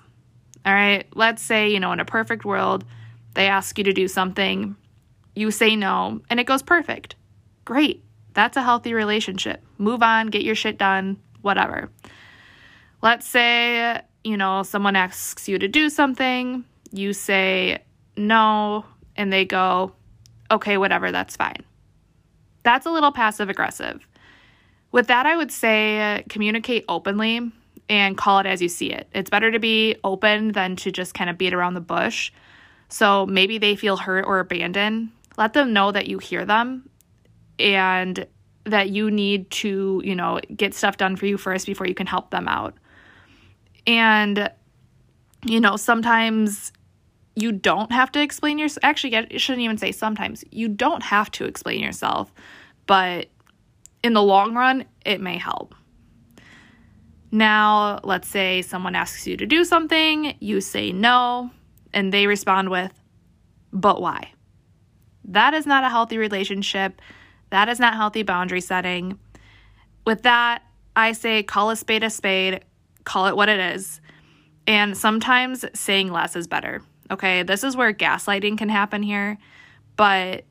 All 0.65 0.73
right, 0.73 1.05
let's 1.13 1.41
say, 1.41 1.69
you 1.69 1.79
know, 1.79 1.91
in 1.91 1.99
a 1.99 2.05
perfect 2.05 2.45
world, 2.45 2.85
they 3.33 3.47
ask 3.47 3.77
you 3.77 3.83
to 3.83 3.91
do 3.91 4.07
something, 4.07 4.77
you 5.35 5.51
say 5.51 5.75
no, 5.75 6.21
and 6.29 6.39
it 6.39 6.45
goes 6.45 6.61
perfect. 6.61 7.15
Great. 7.65 8.03
That's 8.33 8.55
a 8.55 8.61
healthy 8.61 8.93
relationship. 8.93 9.61
Move 9.77 10.01
on, 10.01 10.27
get 10.27 10.43
your 10.43 10.55
shit 10.55 10.77
done, 10.77 11.17
whatever. 11.41 11.89
Let's 13.01 13.27
say, 13.27 14.01
you 14.23 14.37
know, 14.37 14.63
someone 14.63 14.95
asks 14.95 15.49
you 15.49 15.59
to 15.59 15.67
do 15.67 15.89
something, 15.89 16.63
you 16.91 17.11
say 17.11 17.83
no, 18.15 18.85
and 19.17 19.33
they 19.33 19.43
go, 19.43 19.91
okay, 20.49 20.77
whatever, 20.77 21.11
that's 21.11 21.35
fine. 21.35 21.63
That's 22.63 22.85
a 22.85 22.91
little 22.91 23.11
passive 23.11 23.49
aggressive. 23.49 24.07
With 24.91 25.08
that, 25.08 25.25
I 25.25 25.36
would 25.38 25.51
say 25.51 26.17
uh, 26.17 26.21
communicate 26.30 26.86
openly 26.89 27.51
and 27.89 28.17
call 28.17 28.39
it 28.39 28.45
as 28.45 28.62
you 28.62 28.69
see 28.69 28.91
it. 28.91 29.08
It's 29.13 29.30
better 29.30 29.51
to 29.51 29.60
be 29.60 29.95
open 30.04 30.51
than 30.51 30.75
to 30.77 30.91
just 30.91 31.13
kind 31.13 31.30
of 31.30 31.38
beat 31.38 31.54
around 31.54 31.73
the 31.73 31.82
bush. 31.82 32.32
So 32.89 33.25
maybe 33.25 33.58
they 33.58 33.75
feel 33.75 33.97
hurt 33.97 34.25
or 34.25 34.39
abandoned. 34.39 35.10
Let 35.38 35.54
them 35.54 35.73
know 35.73 35.91
that 35.91 36.08
you 36.08 36.19
hear 36.19 36.45
them 36.45 36.89
and 37.58 38.25
that 38.65 38.89
you 38.89 39.10
need 39.10 39.49
to, 39.51 40.01
you 40.04 40.15
know, 40.15 40.39
get 40.56 40.73
stuff 40.73 40.97
done 40.97 41.15
for 41.15 41.25
you 41.25 41.38
first 41.38 41.65
before 41.65 41.88
you 41.88 41.95
can 41.95 42.08
help 42.08 42.30
them 42.30 42.47
out. 42.47 42.75
And, 43.88 44.51
you 45.45 45.60
know, 45.60 45.77
sometimes 45.77 46.71
you 47.36 47.51
don't 47.51 47.91
have 47.91 48.12
to 48.12 48.21
explain 48.21 48.60
yourself. 48.60 48.84
Actually, 48.84 49.15
I 49.15 49.38
shouldn't 49.38 49.63
even 49.63 49.77
say 49.77 49.91
sometimes. 49.91 50.43
You 50.51 50.67
don't 50.67 51.01
have 51.04 51.32
to 51.32 51.45
explain 51.45 51.82
yourself, 51.82 52.32
but 52.86 53.27
in 54.03 54.13
the 54.13 54.23
long 54.23 54.53
run, 54.55 54.85
it 55.05 55.21
may 55.21 55.37
help. 55.37 55.75
Now, 57.31 57.99
let's 58.03 58.27
say 58.27 58.61
someone 58.61 58.95
asks 58.95 59.25
you 59.25 59.37
to 59.37 59.45
do 59.45 59.63
something, 59.63 60.35
you 60.39 60.59
say 60.59 60.91
no, 60.91 61.51
and 61.93 62.13
they 62.13 62.27
respond 62.27 62.69
with, 62.69 62.91
but 63.71 64.01
why? 64.01 64.33
That 65.25 65.53
is 65.53 65.65
not 65.65 65.83
a 65.83 65.89
healthy 65.89 66.17
relationship. 66.17 67.01
That 67.51 67.69
is 67.69 67.79
not 67.79 67.95
healthy 67.95 68.23
boundary 68.23 68.61
setting. 68.61 69.17
With 70.05 70.23
that, 70.23 70.63
I 70.95 71.13
say 71.13 71.43
call 71.43 71.69
a 71.69 71.75
spade 71.75 72.03
a 72.03 72.09
spade, 72.09 72.65
call 73.05 73.27
it 73.27 73.35
what 73.35 73.49
it 73.49 73.59
is. 73.75 74.01
And 74.67 74.97
sometimes 74.97 75.63
saying 75.73 76.11
less 76.11 76.35
is 76.35 76.47
better. 76.47 76.81
Okay, 77.09 77.43
this 77.43 77.63
is 77.63 77.75
where 77.75 77.93
gaslighting 77.93 78.57
can 78.57 78.69
happen 78.69 79.03
here, 79.03 79.37
but 79.95 80.45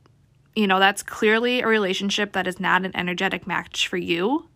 you 0.55 0.67
know, 0.67 0.79
that's 0.79 1.03
clearly 1.03 1.61
a 1.61 1.67
relationship 1.67 2.33
that 2.33 2.47
is 2.47 2.61
not 2.61 2.85
an 2.85 2.97
energetic 2.97 3.47
match 3.47 3.89
for 3.89 3.97
you, 3.97 4.49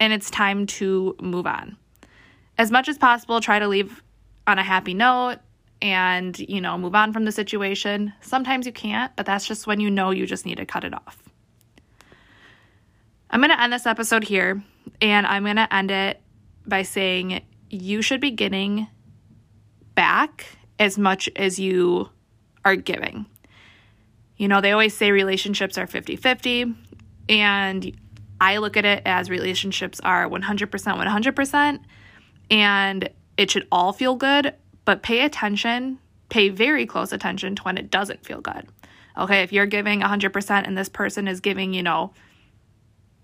and 0.00 0.12
it's 0.12 0.30
time 0.30 0.66
to 0.66 1.16
move 1.20 1.46
on. 1.46 1.76
As 2.56 2.70
much 2.70 2.88
as 2.88 2.98
possible, 2.98 3.40
try 3.40 3.58
to 3.58 3.68
leave 3.68 4.02
on 4.46 4.58
a 4.58 4.62
happy 4.62 4.94
note 4.94 5.36
and, 5.80 6.36
you 6.38 6.60
know, 6.60 6.76
move 6.76 6.94
on 6.94 7.12
from 7.12 7.24
the 7.24 7.32
situation. 7.32 8.12
Sometimes 8.20 8.66
you 8.66 8.72
can't, 8.72 9.14
but 9.14 9.26
that's 9.26 9.46
just 9.46 9.66
when 9.66 9.78
you 9.78 9.90
know 9.90 10.10
you 10.10 10.26
just 10.26 10.44
need 10.44 10.56
to 10.56 10.66
cut 10.66 10.84
it 10.84 10.92
off. 10.92 11.22
I'm 13.30 13.40
going 13.40 13.50
to 13.50 13.60
end 13.60 13.72
this 13.72 13.86
episode 13.86 14.24
here, 14.24 14.62
and 15.00 15.26
I'm 15.26 15.44
going 15.44 15.56
to 15.56 15.72
end 15.72 15.90
it 15.90 16.20
by 16.66 16.82
saying 16.82 17.42
you 17.70 18.02
should 18.02 18.20
be 18.20 18.30
getting 18.30 18.88
back 19.94 20.46
as 20.78 20.98
much 20.98 21.28
as 21.36 21.58
you 21.58 22.08
are 22.64 22.76
giving. 22.76 23.26
You 24.38 24.48
know, 24.48 24.60
they 24.60 24.72
always 24.72 24.96
say 24.96 25.10
relationships 25.10 25.76
are 25.76 25.86
50 25.86 26.16
50, 26.16 26.74
and 27.28 27.96
I 28.40 28.58
look 28.58 28.76
at 28.76 28.84
it 28.84 29.02
as 29.04 29.28
relationships 29.30 30.00
are 30.00 30.28
100% 30.28 30.68
100%, 30.68 31.80
and 32.50 33.10
it 33.36 33.50
should 33.50 33.66
all 33.70 33.92
feel 33.92 34.14
good, 34.14 34.54
but 34.84 35.02
pay 35.02 35.24
attention, 35.24 35.98
pay 36.28 36.48
very 36.48 36.86
close 36.86 37.12
attention 37.12 37.56
to 37.56 37.62
when 37.62 37.76
it 37.76 37.90
doesn't 37.90 38.24
feel 38.24 38.40
good. 38.40 38.66
Okay, 39.18 39.42
if 39.42 39.52
you're 39.52 39.66
giving 39.66 40.00
100% 40.00 40.66
and 40.66 40.78
this 40.78 40.88
person 40.88 41.26
is 41.26 41.40
giving, 41.40 41.74
you 41.74 41.82
know, 41.82 42.12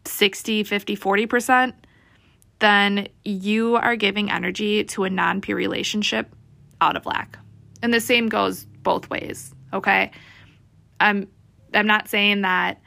60, 0.06 0.64
50, 0.64 0.96
40%, 0.96 1.72
then 2.58 3.08
you 3.24 3.76
are 3.76 3.96
giving 3.96 4.30
energy 4.30 4.84
to 4.84 5.04
a 5.04 5.10
non 5.10 5.40
peer 5.40 5.56
relationship 5.56 6.34
out 6.80 6.96
of 6.96 7.06
lack. 7.06 7.38
And 7.82 7.94
the 7.94 8.00
same 8.00 8.28
goes 8.28 8.64
both 8.82 9.08
ways, 9.10 9.54
okay? 9.72 10.10
I'm 11.00 11.28
I'm 11.72 11.86
not 11.86 12.08
saying 12.08 12.42
that 12.42 12.80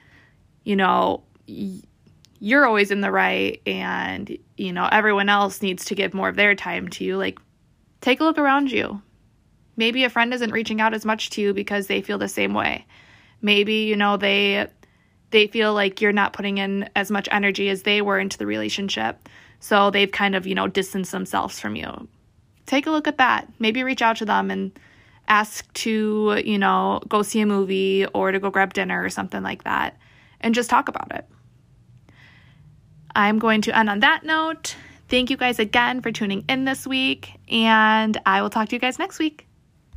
you 0.64 0.76
know 0.76 1.24
you're 1.46 2.66
always 2.66 2.92
in 2.92 3.02
the 3.02 3.12
right 3.12 3.62
and 3.66 4.38
you 4.58 4.74
know 4.74 4.88
everyone 4.92 5.30
else 5.30 5.62
needs 5.62 5.86
to 5.86 5.96
give 5.96 6.14
more 6.14 6.30
of 6.30 6.36
their 6.36 6.56
time 6.56 6.88
to 6.90 7.04
you 7.04 7.18
like 7.18 7.40
take 8.02 8.20
a 8.20 8.24
look 8.24 8.38
around 8.38 8.72
you. 8.72 9.02
Maybe 9.76 10.04
a 10.04 10.10
friend 10.10 10.34
isn't 10.34 10.52
reaching 10.52 10.82
out 10.82 10.94
as 10.94 11.06
much 11.06 11.30
to 11.32 11.42
you 11.42 11.54
because 11.54 11.88
they 11.88 12.02
feel 12.02 12.18
the 12.18 12.28
same 12.28 12.54
way. 12.54 12.86
Maybe 13.42 13.84
you 13.84 13.96
know 13.96 14.18
they 14.18 14.68
they 15.32 15.48
feel 15.48 15.74
like 15.74 16.02
you're 16.02 16.12
not 16.12 16.34
putting 16.34 16.58
in 16.58 16.90
as 16.96 17.12
much 17.12 17.28
energy 17.32 17.70
as 17.70 17.84
they 17.84 18.02
were 18.02 18.20
into 18.20 18.38
the 18.38 18.46
relationship. 18.46 19.28
So 19.60 19.92
they've 19.92 20.12
kind 20.12 20.36
of, 20.36 20.48
you 20.48 20.56
know, 20.56 20.68
distanced 20.68 21.12
themselves 21.12 21.60
from 21.60 21.76
you. 21.76 22.08
Take 22.66 22.88
a 22.88 22.92
look 22.92 23.08
at 23.08 23.18
that. 23.18 23.48
Maybe 23.60 23.84
reach 23.84 24.02
out 24.02 24.18
to 24.18 24.26
them 24.26 24.52
and 24.52 24.78
ask 25.28 25.72
to, 25.74 26.42
you 26.46 26.58
know, 26.58 27.02
go 27.08 27.22
see 27.22 27.42
a 27.42 27.46
movie 27.46 28.06
or 28.14 28.32
to 28.32 28.40
go 28.40 28.50
grab 28.50 28.74
dinner 28.74 29.04
or 29.04 29.10
something 29.10 29.44
like 29.44 29.64
that 29.64 29.98
and 30.40 30.56
just 30.56 30.70
talk 30.70 30.88
about 30.88 31.14
it. 31.14 31.26
I'm 33.16 33.40
going 33.40 33.62
to 33.64 33.78
end 33.78 33.90
on 33.90 34.00
that 34.02 34.24
note. 34.24 34.76
Thank 35.10 35.30
you 35.30 35.38
guys 35.38 35.58
again 35.58 36.02
for 36.02 36.12
tuning 36.12 36.44
in 36.50 36.66
this 36.66 36.86
week, 36.86 37.32
and 37.50 38.20
I 38.26 38.42
will 38.42 38.50
talk 38.50 38.70
to 38.70 38.76
you 38.76 38.80
guys 38.80 39.00
next 39.00 39.20
week. 39.20 39.47